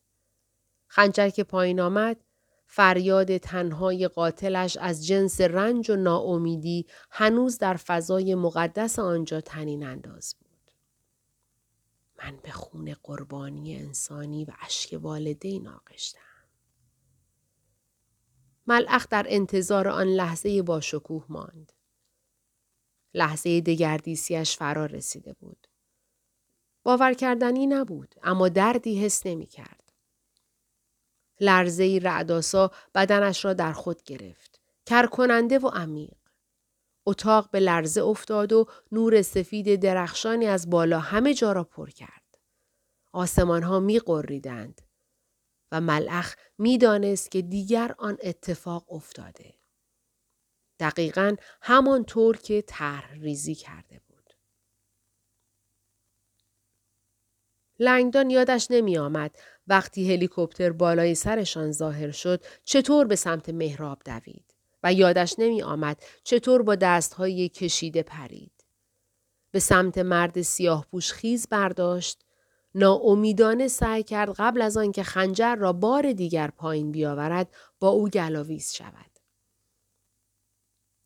خنجر 0.87 1.29
که 1.29 1.43
پایین 1.43 1.79
آمد 1.79 2.17
فریاد 2.73 3.37
تنهای 3.37 4.07
قاتلش 4.07 4.77
از 4.77 5.07
جنس 5.07 5.41
رنج 5.41 5.91
و 5.91 5.95
ناامیدی 5.95 6.85
هنوز 7.09 7.57
در 7.57 7.73
فضای 7.73 8.35
مقدس 8.35 8.99
آنجا 8.99 9.41
تنین 9.41 9.83
انداز 9.83 10.35
بود. 10.39 10.71
من 12.19 12.39
به 12.43 12.51
خون 12.51 12.95
قربانی 13.03 13.75
انسانی 13.75 14.45
و 14.45 14.51
اشک 14.61 14.99
والدین 15.01 15.67
آغشتم. 15.67 16.19
ملعخ 18.67 19.07
در 19.09 19.25
انتظار 19.29 19.87
آن 19.87 20.07
لحظه 20.07 20.61
با 20.61 20.81
شکوه 20.81 21.25
ماند. 21.29 21.71
لحظه 23.13 23.61
دگردیسیش 23.61 24.57
فرا 24.57 24.85
رسیده 24.85 25.33
بود. 25.33 25.67
باور 26.83 27.13
کردنی 27.13 27.67
نبود 27.67 28.15
اما 28.23 28.49
دردی 28.49 29.05
حس 29.05 29.25
نمی 29.25 29.45
کرد. 29.45 29.80
لرزه 31.41 31.99
رعداسا 32.03 32.71
بدنش 32.95 33.45
را 33.45 33.53
در 33.53 33.73
خود 33.73 34.03
گرفت. 34.03 34.61
کرکننده 34.85 35.59
و 35.59 35.67
عمیق. 35.67 36.17
اتاق 37.05 37.51
به 37.51 37.59
لرزه 37.59 38.01
افتاد 38.01 38.53
و 38.53 38.65
نور 38.91 39.21
سفید 39.21 39.75
درخشانی 39.81 40.47
از 40.47 40.69
بالا 40.69 40.99
همه 40.99 41.33
جا 41.33 41.51
را 41.51 41.63
پر 41.63 41.89
کرد. 41.89 42.37
آسمان 43.11 43.63
ها 43.63 43.79
می 43.79 43.99
قریدند 43.99 44.81
و 45.71 45.81
ملعخ 45.81 46.35
می 46.57 46.77
دانست 46.77 47.31
که 47.31 47.41
دیگر 47.41 47.95
آن 47.97 48.17
اتفاق 48.23 48.93
افتاده. 48.93 49.53
دقیقا 50.79 51.35
همان 51.61 52.05
طور 52.05 52.37
که 52.37 52.63
طرح 52.67 53.13
ریزی 53.13 53.55
کرده 53.55 53.99
بود. 54.07 54.11
لنگدان 57.79 58.29
یادش 58.29 58.67
نمی 58.69 58.97
آمد 58.97 59.35
وقتی 59.67 60.13
هلیکوپتر 60.13 60.71
بالای 60.71 61.15
سرشان 61.15 61.71
ظاهر 61.71 62.11
شد 62.11 62.43
چطور 62.63 63.07
به 63.07 63.15
سمت 63.15 63.49
مهراب 63.49 64.01
دوید 64.05 64.53
و 64.83 64.93
یادش 64.93 65.35
نمی 65.37 65.61
آمد 65.61 66.03
چطور 66.23 66.61
با 66.61 66.75
دستهای 66.75 67.49
کشیده 67.49 68.03
پرید. 68.03 68.51
به 69.51 69.59
سمت 69.59 69.97
مرد 69.97 70.41
سیاه 70.41 70.85
پوش 70.91 71.13
خیز 71.13 71.47
برداشت 71.49 72.25
ناامیدانه 72.75 73.67
سعی 73.67 74.03
کرد 74.03 74.35
قبل 74.37 74.61
از 74.61 74.77
آنکه 74.77 75.03
خنجر 75.03 75.55
را 75.55 75.73
بار 75.73 76.13
دیگر 76.13 76.47
پایین 76.47 76.91
بیاورد 76.91 77.53
با 77.79 77.89
او 77.89 78.09
گلاویز 78.09 78.73
شود. 78.73 79.11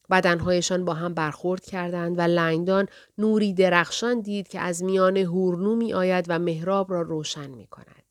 بدنهایشان 0.10 0.86
با 0.86 0.94
هم 0.94 1.14
برخورد 1.14 1.66
کردند 1.66 2.20
و 2.20 2.22
لنگدان 2.22 2.88
نوری 3.18 3.54
درخشان 3.54 4.20
دید 4.22 4.48
که 4.48 4.60
از 4.60 4.84
میان 4.84 5.18
هورنو 5.18 5.76
می 5.76 5.94
آید 5.94 6.26
و 6.30 6.40
محراب 6.40 6.92
را 6.92 7.02
روشن 7.02 7.50
می 7.50 7.68
کند. 7.68 8.05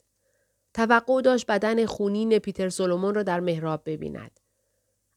توقع 0.74 1.22
داشت 1.22 1.46
بدن 1.46 1.86
خونین 1.86 2.38
پیتر 2.38 2.68
سولومون 2.68 3.14
را 3.14 3.22
در 3.22 3.40
محراب 3.40 3.82
ببیند. 3.86 4.40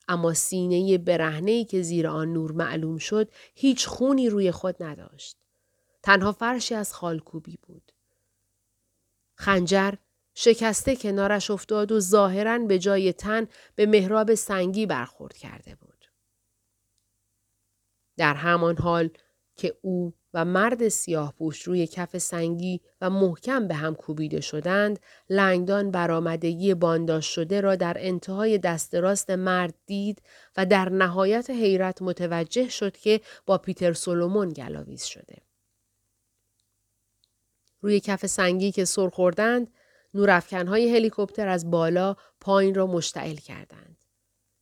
اما 0.07 0.33
سینه 0.33 0.97
برهنه‌ای 0.97 1.65
که 1.65 1.81
زیر 1.81 2.07
آن 2.07 2.33
نور 2.33 2.51
معلوم 2.51 2.97
شد 2.97 3.31
هیچ 3.55 3.87
خونی 3.87 4.29
روی 4.29 4.51
خود 4.51 4.83
نداشت. 4.83 5.37
تنها 6.03 6.31
فرشی 6.31 6.75
از 6.75 6.93
خالکوبی 6.93 7.57
بود. 7.61 7.91
خنجر 9.35 9.93
شکسته 10.33 10.95
کنارش 10.95 11.51
افتاد 11.51 11.91
و 11.91 11.99
ظاهرا 11.99 12.59
به 12.59 12.79
جای 12.79 13.13
تن 13.13 13.47
به 13.75 13.85
محراب 13.85 14.35
سنگی 14.35 14.85
برخورد 14.85 15.37
کرده 15.37 15.75
بود. 15.75 16.05
در 18.17 18.33
همان 18.33 18.77
حال 18.77 19.09
که 19.55 19.77
او 19.81 20.13
و 20.37 20.45
مرد 20.45 20.87
سیاه 20.87 21.33
پوش 21.37 21.63
روی 21.63 21.87
کف 21.87 22.17
سنگی 22.17 22.81
و 23.01 23.09
محکم 23.09 23.67
به 23.67 23.75
هم 23.75 23.95
کوبیده 23.95 24.41
شدند، 24.41 24.99
لنگدان 25.29 25.91
برآمدگی 25.91 26.73
بانداش 26.73 27.35
شده 27.35 27.61
را 27.61 27.75
در 27.75 27.97
انتهای 27.99 28.57
دست 28.57 28.95
راست 28.95 29.29
مرد 29.29 29.73
دید 29.85 30.21
و 30.57 30.65
در 30.65 30.89
نهایت 30.89 31.49
حیرت 31.49 32.01
متوجه 32.01 32.69
شد 32.69 32.97
که 32.97 33.21
با 33.45 33.57
پیتر 33.57 33.93
سولومون 33.93 34.49
گلاویز 34.49 35.03
شده. 35.03 35.37
روی 37.81 37.99
کف 37.99 38.25
سنگی 38.25 38.71
که 38.71 38.85
سر 38.85 39.09
خوردند، 39.09 39.73
نورافکنهای 40.13 40.95
هلیکوپتر 40.95 41.47
از 41.47 41.71
بالا 41.71 42.15
پایین 42.41 42.75
را 42.75 42.87
مشتعل 42.87 43.35
کردند. 43.35 43.96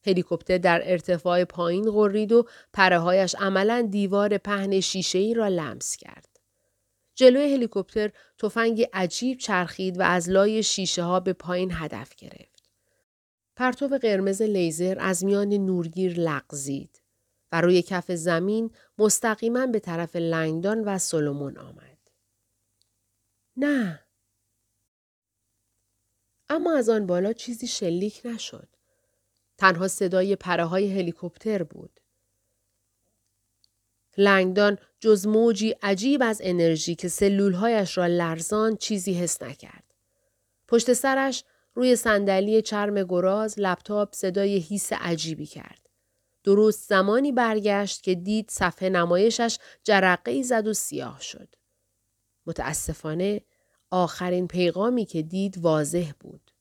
هلیکوپتر 0.05 0.57
در 0.57 0.81
ارتفاع 0.91 1.43
پایین 1.43 1.91
غرید 1.91 2.31
و 2.31 2.47
پرهایش 2.73 3.35
عملا 3.35 3.87
دیوار 3.91 4.37
پهن 4.37 4.79
شیشه 4.79 5.19
ای 5.19 5.33
را 5.33 5.47
لمس 5.47 5.97
کرد. 5.97 6.39
جلوی 7.15 7.53
هلیکوپتر 7.53 8.11
تفنگی 8.37 8.83
عجیب 8.83 9.37
چرخید 9.37 9.99
و 9.99 10.01
از 10.01 10.29
لای 10.29 10.63
شیشه 10.63 11.03
ها 11.03 11.19
به 11.19 11.33
پایین 11.33 11.71
هدف 11.73 12.15
گرفت. 12.15 12.69
پرتو 13.55 13.87
قرمز 13.87 14.41
لیزر 14.41 14.97
از 14.99 15.25
میان 15.25 15.49
نورگیر 15.49 16.19
لغزید 16.19 17.01
و 17.51 17.61
روی 17.61 17.81
کف 17.81 18.11
زمین 18.11 18.71
مستقیما 18.97 19.67
به 19.67 19.79
طرف 19.79 20.15
لنگدان 20.15 20.83
و 20.83 20.97
سولومون 20.97 21.57
آمد. 21.57 21.97
نه. 23.57 24.05
اما 26.49 26.77
از 26.77 26.89
آن 26.89 27.05
بالا 27.05 27.33
چیزی 27.33 27.67
شلیک 27.67 28.21
نشد. 28.25 28.74
تنها 29.57 29.87
صدای 29.87 30.35
پره 30.35 30.65
های 30.65 30.99
هلیکوپتر 30.99 31.63
بود. 31.63 31.99
لنگدان 34.17 34.77
جز 34.99 35.27
موجی 35.27 35.75
عجیب 35.81 36.21
از 36.23 36.41
انرژی 36.43 36.95
که 36.95 37.07
سلولهایش 37.07 37.97
را 37.97 38.07
لرزان 38.07 38.75
چیزی 38.77 39.13
حس 39.13 39.41
نکرد. 39.41 39.83
پشت 40.67 40.93
سرش 40.93 41.43
روی 41.73 41.95
صندلی 41.95 42.61
چرم 42.61 43.03
گراز 43.03 43.59
لپتاپ 43.59 44.15
صدای 44.15 44.57
هیس 44.57 44.93
عجیبی 44.93 45.45
کرد. 45.45 45.89
درست 46.43 46.89
زمانی 46.89 47.31
برگشت 47.31 48.03
که 48.03 48.15
دید 48.15 48.49
صفحه 48.49 48.89
نمایشش 48.89 49.57
جرقه 49.83 50.31
ای 50.31 50.43
زد 50.43 50.67
و 50.67 50.73
سیاه 50.73 51.21
شد. 51.21 51.55
متاسفانه 52.45 53.41
آخرین 53.91 54.47
پیغامی 54.47 55.05
که 55.05 55.21
دید 55.21 55.57
واضح 55.57 56.11
بود. 56.19 56.51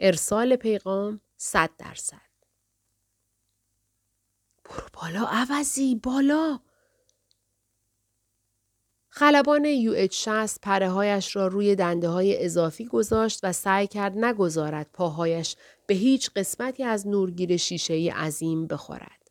ارسال 0.00 0.56
پیغام 0.56 1.20
صد 1.38 1.70
درصد. 1.78 2.28
برو 4.64 4.88
بالا 4.92 5.24
عوضی 5.24 5.94
بالا. 5.94 6.60
خلبان 9.08 9.64
یو 9.64 9.92
اچ 9.96 10.14
60 10.14 10.60
پره 10.60 10.88
هایش 10.88 11.36
را 11.36 11.46
روی 11.46 11.76
دنده 11.76 12.08
های 12.08 12.44
اضافی 12.44 12.84
گذاشت 12.84 13.40
و 13.42 13.52
سعی 13.52 13.86
کرد 13.86 14.18
نگذارد 14.24 14.90
پاهایش 14.92 15.56
به 15.86 15.94
هیچ 15.94 16.30
قسمتی 16.36 16.84
از 16.84 17.06
نورگیر 17.06 17.56
شیشه 17.56 18.12
عظیم 18.16 18.66
بخورد. 18.66 19.28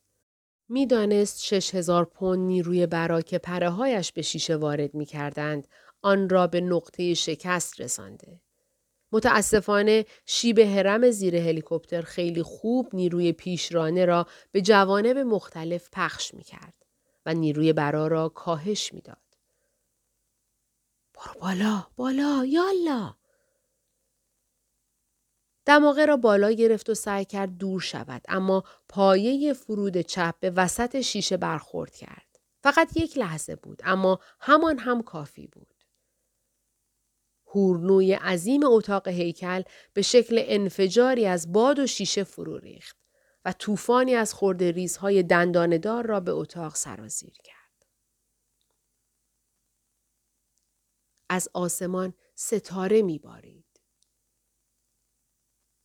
می‌دانست 0.69 1.41
شش 1.41 1.75
هزار 1.75 2.05
پوند 2.05 2.39
نیروی 2.39 2.87
برا 2.87 3.21
که 3.21 3.37
پره 3.37 3.69
هایش 3.69 4.11
به 4.11 4.21
شیشه 4.21 4.55
وارد 4.55 4.93
می 4.93 5.05
کردند 5.05 5.67
آن 6.01 6.29
را 6.29 6.47
به 6.47 6.61
نقطه 6.61 7.13
شکست 7.13 7.81
رسانده. 7.81 8.41
متاسفانه 9.11 10.05
شیب 10.25 10.59
هرم 10.59 11.11
زیر 11.11 11.35
هلیکوپتر 11.35 12.01
خیلی 12.01 12.43
خوب 12.43 12.89
نیروی 12.93 13.31
پیشرانه 13.31 14.05
را 14.05 14.27
به 14.51 14.61
جوانب 14.61 15.17
مختلف 15.17 15.89
پخش 15.91 16.33
می 16.33 16.43
کرد 16.43 16.73
و 17.25 17.33
نیروی 17.33 17.73
برا 17.73 18.07
را 18.07 18.29
کاهش 18.29 18.93
می 18.93 19.01
داد. 19.01 19.17
برو 21.13 21.39
بالا 21.41 21.87
بالا 21.95 22.45
یالا 22.45 23.15
دماغه 25.65 26.05
را 26.05 26.17
بالا 26.17 26.51
گرفت 26.51 26.89
و 26.89 26.93
سعی 26.93 27.25
کرد 27.25 27.57
دور 27.57 27.81
شود 27.81 28.21
اما 28.27 28.63
پایه 28.89 29.53
فرود 29.53 29.97
چپ 29.97 30.35
به 30.39 30.49
وسط 30.49 31.01
شیشه 31.01 31.37
برخورد 31.37 31.95
کرد. 31.95 32.39
فقط 32.63 32.97
یک 32.97 33.17
لحظه 33.17 33.55
بود 33.55 33.81
اما 33.83 34.19
همان 34.39 34.79
هم 34.79 35.03
کافی 35.03 35.47
بود. 35.47 35.73
هورنوی 37.47 38.13
عظیم 38.13 38.61
اتاق 38.63 39.07
هیکل 39.07 39.61
به 39.93 40.01
شکل 40.01 40.43
انفجاری 40.47 41.25
از 41.25 41.51
باد 41.51 41.79
و 41.79 41.87
شیشه 41.87 42.23
فرو 42.23 42.57
ریخت 42.57 42.97
و 43.45 43.53
طوفانی 43.53 44.15
از 44.15 44.33
خورده 44.33 44.71
ریزهای 44.71 45.23
دنداندار 45.23 46.05
را 46.05 46.19
به 46.19 46.31
اتاق 46.31 46.75
سرازیر 46.75 47.33
کرد. 47.43 47.85
از 51.29 51.49
آسمان 51.53 52.13
ستاره 52.35 53.01
میبارید. 53.01 53.65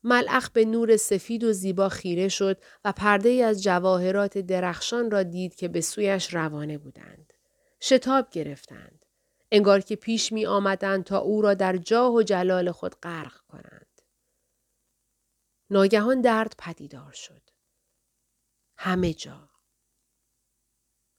ملعخ 0.05 0.51
به 0.51 0.65
نور 0.65 0.97
سفید 0.97 1.45
و 1.45 1.53
زیبا 1.53 1.89
خیره 1.89 2.29
شد 2.29 2.63
و 2.85 2.93
پرده 2.93 3.29
از 3.31 3.63
جواهرات 3.63 4.39
درخشان 4.39 5.11
را 5.11 5.23
دید 5.23 5.55
که 5.55 5.69
به 5.69 5.81
سویش 5.81 6.35
روانه 6.35 6.79
بودند. 6.79 7.33
شتاب 7.81 8.31
گرفتند. 8.31 9.02
انگار 9.55 9.81
که 9.81 9.97
پیش 9.97 10.33
می 10.33 10.47
آمدند 10.47 11.05
تا 11.05 11.19
او 11.19 11.43
را 11.43 11.55
در 11.55 11.77
جاه 11.77 12.13
و 12.15 12.23
جلال 12.23 12.71
خود 12.71 12.95
غرق 12.95 13.37
کنند. 13.49 14.03
ناگهان 15.71 16.21
درد 16.21 16.55
پدیدار 16.59 17.13
شد. 17.13 17.43
همه 18.77 19.15
جا. 19.15 19.51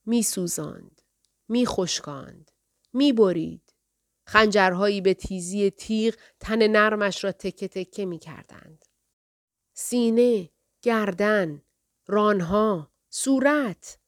می 0.06 0.22
سوزاند. 0.22 1.02
می 1.48 1.66
خشکاند. 1.66 2.50
می 2.92 3.12
برید. 3.12 3.74
خنجرهایی 4.26 5.00
به 5.00 5.14
تیزی 5.14 5.70
تیغ 5.70 6.14
تن 6.40 6.66
نرمش 6.66 7.24
را 7.24 7.32
تکه 7.32 7.68
تکه 7.68 8.04
می 8.04 8.18
کردند. 8.18 8.84
سینه، 9.72 10.50
گردن، 10.82 11.62
رانها، 12.06 12.92
صورت. 13.10 13.98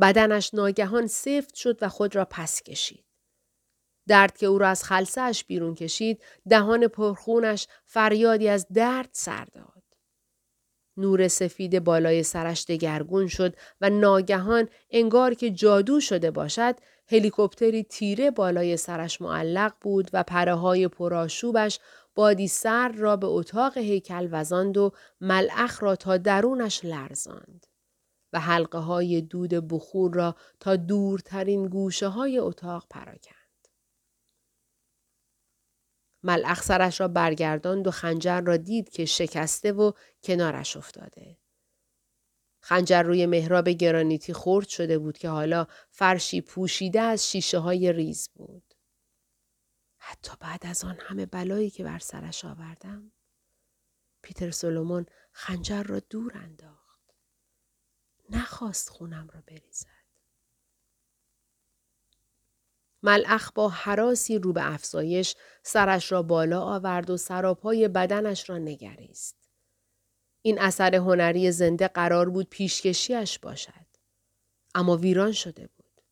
بدنش 0.00 0.54
ناگهان 0.54 1.06
سفت 1.06 1.54
شد 1.54 1.82
و 1.82 1.88
خود 1.88 2.16
را 2.16 2.24
پس 2.30 2.62
کشید. 2.62 3.07
درد 4.08 4.36
که 4.36 4.46
او 4.46 4.58
را 4.58 4.68
از 4.68 4.84
خلصهش 4.84 5.44
بیرون 5.44 5.74
کشید 5.74 6.22
دهان 6.48 6.88
پرخونش 6.88 7.66
فریادی 7.86 8.48
از 8.48 8.66
درد 8.74 9.08
سر 9.12 9.44
داد. 9.44 9.82
نور 10.96 11.28
سفید 11.28 11.84
بالای 11.84 12.22
سرش 12.22 12.64
دگرگون 12.64 13.26
شد 13.26 13.56
و 13.80 13.90
ناگهان 13.90 14.68
انگار 14.90 15.34
که 15.34 15.50
جادو 15.50 16.00
شده 16.00 16.30
باشد 16.30 16.74
هلیکوپتری 17.10 17.82
تیره 17.82 18.30
بالای 18.30 18.76
سرش 18.76 19.20
معلق 19.20 19.72
بود 19.80 20.10
و 20.12 20.22
پره 20.22 20.54
های 20.54 20.88
پرآشوبش 20.88 21.80
بادی 22.14 22.48
سر 22.48 22.88
را 22.88 23.16
به 23.16 23.26
اتاق 23.26 23.78
هیکل 23.78 24.28
وزاند 24.30 24.76
و 24.76 24.92
ملعخ 25.20 25.82
را 25.82 25.96
تا 25.96 26.16
درونش 26.16 26.84
لرزاند 26.84 27.66
و 28.32 28.40
حلقه 28.40 28.78
های 28.78 29.20
دود 29.20 29.50
بخور 29.50 30.14
را 30.14 30.36
تا 30.60 30.76
دورترین 30.76 31.68
گوشه 31.68 32.08
های 32.08 32.38
اتاق 32.38 32.86
پراکند. 32.90 33.37
ملعخ 36.22 36.62
سرش 36.62 37.00
را 37.00 37.08
برگرداند 37.08 37.86
و 37.86 37.90
خنجر 37.90 38.40
را 38.40 38.56
دید 38.56 38.88
که 38.88 39.04
شکسته 39.04 39.72
و 39.72 39.92
کنارش 40.22 40.76
افتاده. 40.76 41.38
خنجر 42.60 43.02
روی 43.02 43.26
محراب 43.26 43.68
گرانیتی 43.68 44.32
خورد 44.32 44.68
شده 44.68 44.98
بود 44.98 45.18
که 45.18 45.28
حالا 45.28 45.66
فرشی 45.90 46.40
پوشیده 46.40 47.00
از 47.00 47.30
شیشه 47.30 47.58
های 47.58 47.92
ریز 47.92 48.28
بود. 48.34 48.74
حتی 49.98 50.32
بعد 50.40 50.66
از 50.66 50.84
آن 50.84 50.98
همه 51.00 51.26
بلایی 51.26 51.70
که 51.70 51.84
بر 51.84 51.98
سرش 51.98 52.44
آوردم 52.44 53.12
پیتر 54.22 54.50
سولومون 54.50 55.06
خنجر 55.32 55.82
را 55.82 56.00
دور 56.00 56.32
انداخت. 56.36 57.14
نخواست 58.30 58.88
خونم 58.88 59.28
را 59.34 59.40
بریزد. 59.46 59.97
ملعخ 63.02 63.52
با 63.54 63.68
حراسی 63.68 64.38
رو 64.38 64.52
به 64.52 64.72
افزایش 64.72 65.36
سرش 65.62 66.12
را 66.12 66.22
بالا 66.22 66.60
آورد 66.60 67.10
و 67.10 67.16
سراپای 67.16 67.88
بدنش 67.88 68.50
را 68.50 68.58
نگریست. 68.58 69.36
این 70.42 70.58
اثر 70.60 70.94
هنری 70.94 71.52
زنده 71.52 71.88
قرار 71.88 72.28
بود 72.28 72.48
پیشکشیش 72.50 73.38
باشد. 73.38 73.86
اما 74.74 74.96
ویران 74.96 75.32
شده 75.32 75.66
بود. 75.66 76.02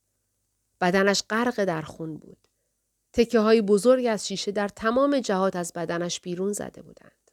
بدنش 0.80 1.22
غرق 1.30 1.64
در 1.64 1.82
خون 1.82 2.16
بود. 2.16 2.48
تکه 3.12 3.40
های 3.40 3.62
بزرگ 3.62 4.06
از 4.06 4.28
شیشه 4.28 4.52
در 4.52 4.68
تمام 4.68 5.20
جهات 5.20 5.56
از 5.56 5.72
بدنش 5.72 6.20
بیرون 6.20 6.52
زده 6.52 6.82
بودند. 6.82 7.30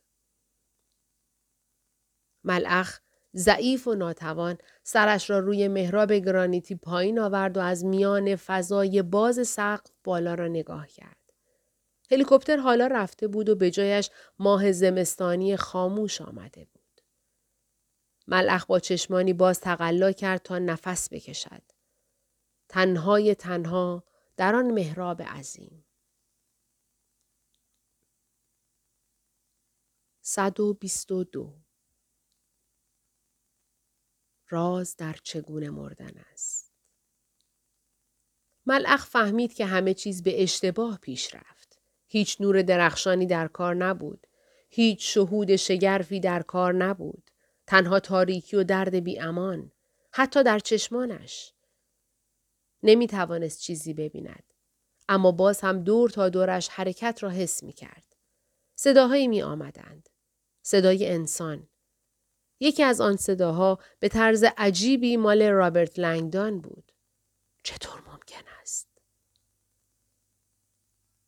ملعخ 2.43 2.99
ضعیف 3.35 3.87
و 3.87 3.95
ناتوان 3.95 4.57
سرش 4.83 5.29
را 5.29 5.39
روی 5.39 5.67
محراب 5.67 6.13
گرانیتی 6.13 6.75
پایین 6.75 7.19
آورد 7.19 7.57
و 7.57 7.59
از 7.59 7.85
میان 7.85 8.35
فضای 8.35 9.01
باز 9.01 9.47
سقف 9.47 9.91
بالا 10.03 10.33
را 10.33 10.47
نگاه 10.47 10.87
کرد. 10.87 11.17
هلیکوپتر 12.11 12.57
حالا 12.57 12.87
رفته 12.87 13.27
بود 13.27 13.49
و 13.49 13.55
به 13.55 13.71
جایش 13.71 14.09
ماه 14.39 14.71
زمستانی 14.71 15.57
خاموش 15.57 16.21
آمده 16.21 16.65
بود. 16.65 17.01
ملخ 18.27 18.65
با 18.65 18.79
چشمانی 18.79 19.33
باز 19.33 19.59
تقلا 19.59 20.11
کرد 20.11 20.41
تا 20.41 20.59
نفس 20.59 21.13
بکشد. 21.13 21.61
تنهای 22.69 23.35
تنها 23.35 24.03
در 24.37 24.55
آن 24.55 24.71
محراب 24.71 25.21
عظیم. 25.21 25.85
صد 30.21 30.59
و 30.59 30.73
بیست 30.73 31.11
و 31.11 31.23
دو 31.23 31.62
راز 34.53 34.95
در 34.95 35.15
چگونه 35.23 35.69
مردن 35.69 36.11
است. 36.31 36.71
ملعخ 38.65 39.05
فهمید 39.05 39.53
که 39.53 39.65
همه 39.65 39.93
چیز 39.93 40.23
به 40.23 40.43
اشتباه 40.43 40.97
پیش 40.97 41.35
رفت. 41.35 41.79
هیچ 42.07 42.41
نور 42.41 42.61
درخشانی 42.61 43.25
در 43.25 43.47
کار 43.47 43.75
نبود. 43.75 44.27
هیچ 44.69 45.13
شهود 45.13 45.55
شگرفی 45.55 46.19
در 46.19 46.41
کار 46.41 46.73
نبود. 46.73 47.31
تنها 47.67 47.99
تاریکی 47.99 48.55
و 48.55 48.63
درد 48.63 48.95
بی 48.95 49.19
امان. 49.19 49.71
حتی 50.11 50.43
در 50.43 50.59
چشمانش. 50.59 51.53
نمی 52.83 53.07
توانست 53.07 53.61
چیزی 53.61 53.93
ببیند. 53.93 54.53
اما 55.09 55.31
باز 55.31 55.61
هم 55.61 55.83
دور 55.83 56.09
تا 56.09 56.29
دورش 56.29 56.69
حرکت 56.69 57.19
را 57.21 57.29
حس 57.29 57.63
می 57.63 57.73
کرد. 57.73 58.15
صداهایی 58.75 59.27
می 59.27 59.41
آمدند. 59.41 60.09
صدای 60.61 61.07
انسان. 61.07 61.67
یکی 62.63 62.83
از 62.83 63.01
آن 63.01 63.15
صداها 63.15 63.79
به 63.99 64.09
طرز 64.09 64.45
عجیبی 64.57 65.17
مال 65.17 65.43
رابرت 65.43 65.99
لنگدان 65.99 66.59
بود. 66.59 66.91
چطور 67.63 68.01
ممکن 68.07 68.41
است؟ 68.61 68.87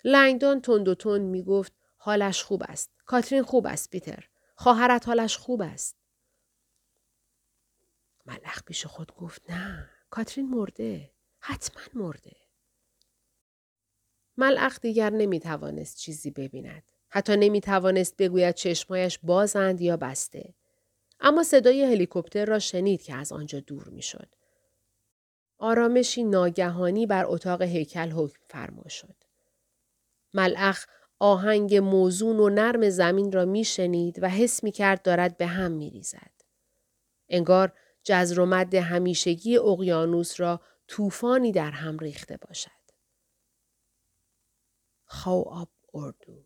لنگدان 0.04 0.62
تند 0.62 0.88
و 0.88 0.96
تند 0.96 1.22
می 1.22 1.44
گفت 1.44 1.74
حالش 1.98 2.44
خوب 2.44 2.64
است. 2.68 2.92
کاترین 3.06 3.44
خوب 3.44 3.68
است 3.68 3.90
پیتر. 3.90 4.30
خواهرت 4.56 5.08
حالش 5.08 5.38
خوب 5.38 5.62
است. 5.62 5.96
ملخ 8.26 8.64
پیش 8.64 8.86
خود 8.86 9.16
گفت 9.16 9.52
نه. 9.52 9.90
کاترین 10.10 10.50
مرده. 10.50 11.12
حتما 11.40 11.84
مرده. 11.94 12.36
ملخ 14.38 14.80
دیگر 14.80 15.10
نمی 15.10 15.40
توانست 15.40 15.98
چیزی 15.98 16.32
ببیند. 16.32 16.84
حتی 17.10 17.38
نمی 17.38 17.62
توانست 17.62 18.18
بگوید 18.18 18.56
چشمایش 18.56 19.20
بازند 19.24 19.82
یا 19.82 19.98
بسته. 19.98 20.54
اما 21.20 21.44
صدای 21.44 21.84
هلیکوپتر 21.84 22.46
را 22.46 22.60
شنید 22.60 23.02
که 23.02 23.16
از 23.16 23.32
آنجا 23.32 23.60
دور 23.60 23.90
می 23.90 24.02
شد. 24.02 24.36
آرامشی 25.58 26.24
ناگهانی 26.24 27.06
بر 27.06 27.26
اتاق 27.28 27.62
هیکل 27.62 28.12
حکم 28.12 28.40
فرما 28.50 28.88
شد. 28.88 29.16
ملعخ 30.34 30.86
آهنگ 31.20 31.76
موزون 31.76 32.40
و 32.40 32.50
نرم 32.50 32.90
زمین 32.90 33.32
را 33.32 33.46
می 33.46 33.64
شنید 33.64 34.24
و 34.24 34.30
حس 34.30 34.64
می 34.64 34.72
کرد 34.72 35.02
دارد 35.02 35.38
به 35.38 35.46
هم 35.46 35.72
می 35.72 35.90
ریزد. 35.90 36.32
انگار 37.30 37.74
جزر 38.04 38.40
و 38.40 38.46
مد 38.46 38.76
همیشگی 38.76 39.58
اقیانوس 39.58 40.40
را 40.40 40.62
طوفانی 40.88 41.52
در 41.52 41.72
هم 41.72 41.98
ریخته 41.98 42.38
باشد. 42.38 42.72
خو 45.06 45.42
آب 45.50 45.70
اردو 45.94 46.46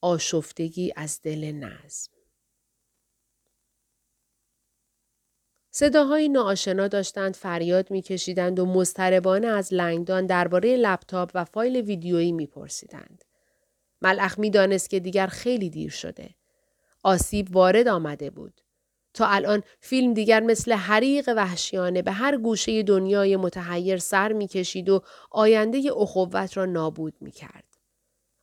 آشفتگی 0.00 0.92
از 0.96 1.20
دل 1.22 1.52
نظم 1.52 2.15
صداهای 5.78 6.28
ناآشنا 6.28 6.88
داشتند 6.88 7.36
فریاد 7.36 7.90
میکشیدند 7.90 8.58
و 8.58 8.66
مضطربانه 8.66 9.46
از 9.46 9.74
لنگدان 9.74 10.26
درباره 10.26 10.76
لپتاپ 10.76 11.30
و 11.34 11.44
فایل 11.44 11.76
ویدیویی 11.76 12.32
میپرسیدند. 12.32 13.24
ملخ 14.02 14.38
می‌دانست 14.38 14.90
که 14.90 15.00
دیگر 15.00 15.26
خیلی 15.26 15.70
دیر 15.70 15.90
شده. 15.90 16.30
آسیب 17.02 17.56
وارد 17.56 17.88
آمده 17.88 18.30
بود. 18.30 18.60
تا 19.14 19.26
الان 19.26 19.62
فیلم 19.80 20.14
دیگر 20.14 20.40
مثل 20.40 20.72
حریق 20.72 21.34
وحشیانه 21.36 22.02
به 22.02 22.12
هر 22.12 22.36
گوشه 22.36 22.82
دنیای 22.82 23.36
متحیر 23.36 23.98
سر 23.98 24.32
می‌کشید 24.32 24.88
و 24.88 25.02
آینده 25.30 25.92
اخوت 25.96 26.56
را 26.56 26.64
نابود 26.64 27.14
می‌کرد. 27.20 27.78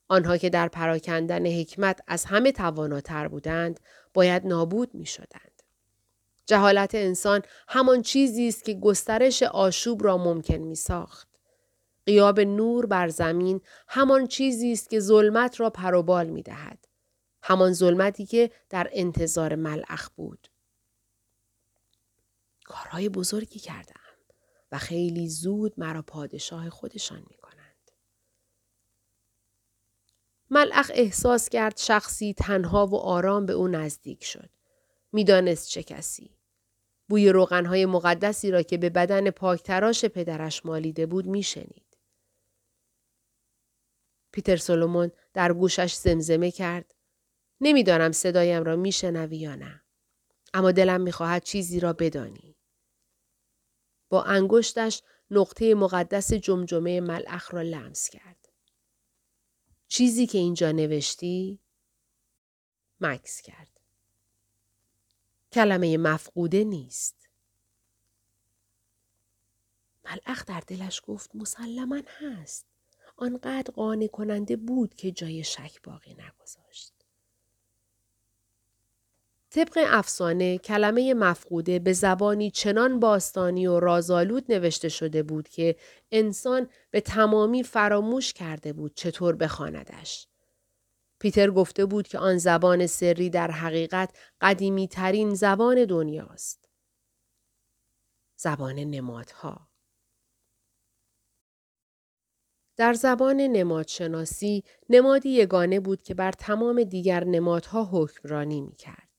آنها 0.08 0.38
که 0.38 0.50
در 0.50 0.68
پراکندن 0.68 1.46
حکمت 1.46 2.00
از 2.08 2.26
همه 2.26 2.52
تواناتر 2.52 3.28
بودند 3.28 3.80
باید 4.14 4.48
نابود 4.48 4.96
می 4.96 5.06
شدند. 5.06 5.53
جهالت 6.46 6.96
انسان 6.96 7.42
همان 7.68 8.02
چیزی 8.02 8.48
است 8.48 8.64
که 8.64 8.74
گسترش 8.74 9.44
آشوب 9.44 10.04
را 10.04 10.18
ممکن 10.18 10.58
می 10.58 10.76
ساخت. 10.76 11.28
قیاب 12.06 12.40
نور 12.40 12.86
بر 12.86 13.10
زمین 13.10 13.62
همان 13.88 14.28
چیزی 14.28 14.72
است 14.72 14.90
که 14.90 15.00
ظلمت 15.00 15.60
را 15.60 15.70
پروبال 15.70 16.28
می 16.28 16.44
دهد. 16.44 16.88
همان 17.44 17.74
ظلمتی 17.74 18.26
که 18.26 18.52
در 18.70 18.90
انتظار 18.92 19.56
ملعخ 19.56 20.10
بود. 20.10 20.48
کارهای 22.66 23.10
بزرگی 23.10 23.60
کردم 23.60 24.00
و 24.72 24.78
خیلی 24.78 25.30
زود 25.30 25.74
مرا 25.78 26.02
پادشاه 26.02 26.70
خودشان 26.70 27.20
می 27.30 27.38
ملعخ 30.54 30.92
احساس 30.94 31.50
کرد 31.50 31.78
شخصی 31.78 32.34
تنها 32.34 32.88
و 32.88 32.96
آرام 32.96 33.46
به 33.46 33.54
او 33.54 33.68
نزدیک 33.68 34.24
شد. 34.24 34.50
می‌دانست 35.14 35.70
چه 35.70 35.84
کسی. 35.84 36.38
بوی 37.10 37.30
روغنهای 37.30 37.86
مقدسی 37.86 38.52
را 38.52 38.62
که 38.62 38.78
به 38.78 38.90
بدن 38.90 39.30
پاکتراش 39.30 40.06
پدرش 40.06 40.66
مالیده 40.66 41.06
بود 41.06 41.26
میشنید. 41.26 41.98
پیتر 44.32 44.58
سولومون 44.58 45.12
در 45.34 45.54
گوشش 45.54 45.94
زمزمه 45.94 46.52
کرد. 46.52 46.96
نمی‌دانم 47.62 48.12
صدایم 48.12 48.64
را 48.64 48.76
میشنوی 48.76 49.38
یا 49.38 49.56
نه. 49.56 49.84
اما 50.54 50.72
دلم 50.72 51.02
می‌خواهد 51.02 51.44
چیزی 51.44 51.80
را 51.80 51.94
بدانی. 51.94 52.56
با 54.10 54.24
انگشتش 54.24 55.02
نقطه 55.32 55.76
مقدس 55.76 56.34
جمجمه 56.34 57.02
ملعخ 57.02 57.54
را 57.54 57.62
لمس 57.62 58.10
کرد. 58.10 58.50
چیزی 59.88 60.28
که 60.28 60.38
اینجا 60.38 60.72
نوشتی؟ 60.72 61.60
مکس 63.02 63.42
کرد. 63.42 63.80
کلمه 65.54 65.98
مفقوده 65.98 66.64
نیست. 66.64 67.16
ملعخ 70.06 70.46
در 70.46 70.64
دلش 70.68 71.02
گفت 71.08 71.36
مسلما 71.36 72.02
هست. 72.20 72.66
آنقدر 73.18 73.74
قانع 73.76 74.08
کننده 74.08 74.56
بود 74.56 74.94
که 74.94 75.12
جای 75.12 75.44
شک 75.44 75.82
باقی 75.84 76.14
نگذاشت. 76.14 76.94
طبق 79.50 79.86
افسانه 79.88 80.58
کلمه 80.58 81.14
مفقوده 81.14 81.80
به 81.80 81.94
زبانی 81.94 82.52
چنان 82.52 83.00
باستانی 83.00 83.68
و 83.68 83.80
رازآلود 83.80 84.52
نوشته 84.52 84.90
شده 84.90 85.24
بود 85.24 85.48
که 85.48 85.76
انسان 86.12 86.70
به 86.92 87.02
تمامی 87.02 87.64
فراموش 87.64 88.34
کرده 88.34 88.74
بود 88.74 88.94
چطور 88.96 89.36
بخواندش. 89.36 90.28
پیتر 91.24 91.52
گفته 91.52 91.86
بود 91.86 92.08
که 92.08 92.20
آن 92.20 92.38
زبان 92.38 92.88
سری 92.88 93.30
در 93.30 93.52
حقیقت 93.52 94.18
قدیمی 94.42 94.88
ترین 94.88 95.34
زبان 95.34 95.86
دنیاست. 95.86 96.70
زبان 98.36 98.80
نمادها 98.80 99.68
در 102.78 102.94
زبان 102.94 103.36
نمادشناسی 103.42 104.64
نمادی 104.90 105.30
یگانه 105.30 105.80
بود 105.80 106.04
که 106.04 106.14
بر 106.14 106.32
تمام 106.32 106.84
دیگر 106.84 107.24
نمادها 107.24 107.90
حکمرانی 107.92 108.62
می 108.62 108.76
کرد. 108.76 109.10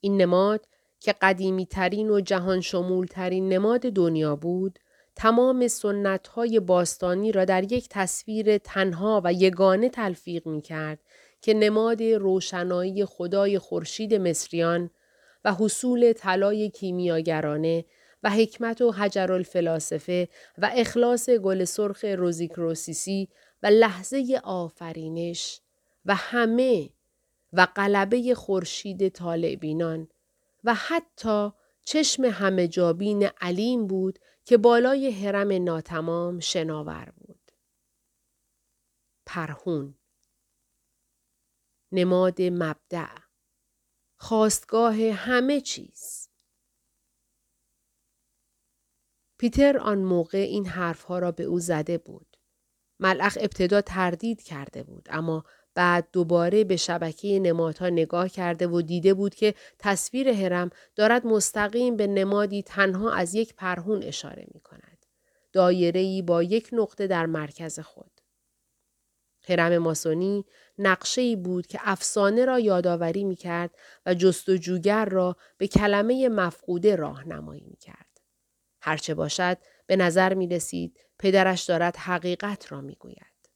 این 0.00 0.16
نماد 0.16 0.68
که 1.00 1.12
قدیمی 1.12 1.66
ترین 1.66 2.10
و 2.10 2.20
جهان 2.20 2.60
شمول 2.60 3.06
ترین 3.06 3.48
نماد 3.48 3.80
دنیا 3.80 4.36
بود، 4.36 4.78
تمام 5.16 5.68
سنت 5.68 6.28
های 6.28 6.60
باستانی 6.60 7.32
را 7.32 7.44
در 7.44 7.72
یک 7.72 7.88
تصویر 7.90 8.58
تنها 8.58 9.20
و 9.24 9.32
یگانه 9.32 9.88
تلفیق 9.88 10.46
می 10.46 10.62
کرد 10.62 11.00
که 11.42 11.54
نماد 11.54 12.02
روشنایی 12.02 13.04
خدای 13.04 13.58
خورشید 13.58 14.14
مصریان 14.14 14.90
و 15.44 15.54
حصول 15.54 16.12
طلای 16.12 16.70
کیمیاگرانه 16.70 17.84
و 18.22 18.30
حکمت 18.30 18.80
و 18.80 18.92
حجر 18.92 19.32
الفلاسفه 19.32 20.28
و 20.58 20.70
اخلاص 20.74 21.30
گل 21.30 21.64
سرخ 21.64 22.04
روزیکروسیسی 22.04 23.28
و 23.62 23.66
لحظه 23.66 24.40
آفرینش 24.44 25.60
و 26.06 26.14
همه 26.14 26.90
و 27.52 27.66
قلبه 27.74 28.34
خورشید 28.34 29.08
طالعبینان 29.08 30.08
و 30.64 30.74
حتی 30.74 31.50
چشم 31.84 32.24
همه 32.24 32.68
جابین 32.68 33.28
علیم 33.40 33.86
بود 33.86 34.18
که 34.44 34.56
بالای 34.56 35.10
حرم 35.10 35.64
ناتمام 35.64 36.40
شناور 36.40 37.12
بود. 37.16 37.52
پرهون 39.26 39.94
نماد 41.92 42.42
مبدع 42.42 43.14
خواستگاه 44.16 44.96
همه 44.96 45.60
چیز 45.60 46.28
پیتر 49.38 49.78
آن 49.78 49.98
موقع 49.98 50.38
این 50.38 50.66
حرفها 50.66 51.18
را 51.18 51.32
به 51.32 51.44
او 51.44 51.58
زده 51.58 51.98
بود. 51.98 52.36
ملخ 53.00 53.38
ابتدا 53.40 53.80
تردید 53.80 54.42
کرده 54.42 54.82
بود 54.82 55.08
اما 55.10 55.44
بعد 55.74 56.08
دوباره 56.12 56.64
به 56.64 56.76
شبکه 56.76 57.38
نمادها 57.38 57.88
نگاه 57.88 58.28
کرده 58.28 58.66
و 58.66 58.82
دیده 58.82 59.14
بود 59.14 59.34
که 59.34 59.54
تصویر 59.78 60.28
هرم 60.28 60.70
دارد 60.96 61.26
مستقیم 61.26 61.96
به 61.96 62.06
نمادی 62.06 62.62
تنها 62.62 63.12
از 63.12 63.34
یک 63.34 63.54
پرهون 63.54 64.02
اشاره 64.02 64.46
می 64.54 64.60
کند. 64.60 65.06
دایره‌ای 65.52 66.22
با 66.22 66.42
یک 66.42 66.68
نقطه 66.72 67.06
در 67.06 67.26
مرکز 67.26 67.80
خود. 67.80 68.20
هرم 69.48 69.78
ماسونی 69.78 70.44
نقشه 70.82 71.36
بود 71.36 71.66
که 71.66 71.78
افسانه 71.82 72.44
را 72.44 72.58
یادآوری 72.58 73.24
می 73.24 73.36
کرد 73.36 73.74
و 74.06 74.14
جستجوگر 74.14 75.04
را 75.04 75.36
به 75.58 75.68
کلمه 75.68 76.28
مفقوده 76.28 76.96
راهنمایی 76.96 77.64
می 77.64 77.76
کرد. 77.76 78.20
هرچه 78.82 79.14
باشد 79.14 79.58
به 79.86 79.96
نظر 79.96 80.34
می 80.34 80.46
رسید 80.46 81.00
پدرش 81.18 81.62
دارد 81.64 81.96
حقیقت 81.96 82.72
را 82.72 82.80
می 82.80 82.94
گوید. 82.94 83.50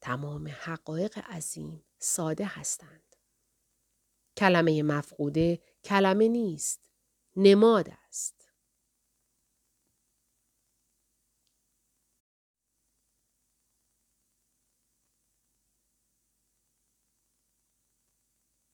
تمام 0.00 0.48
حقایق 0.60 1.18
عظیم 1.18 1.84
ساده 1.98 2.44
هستند. 2.44 3.16
کلمه 4.36 4.82
مفقوده 4.82 5.62
کلمه 5.84 6.28
نیست. 6.28 6.80
نماد 7.36 7.88
است. 8.08 8.39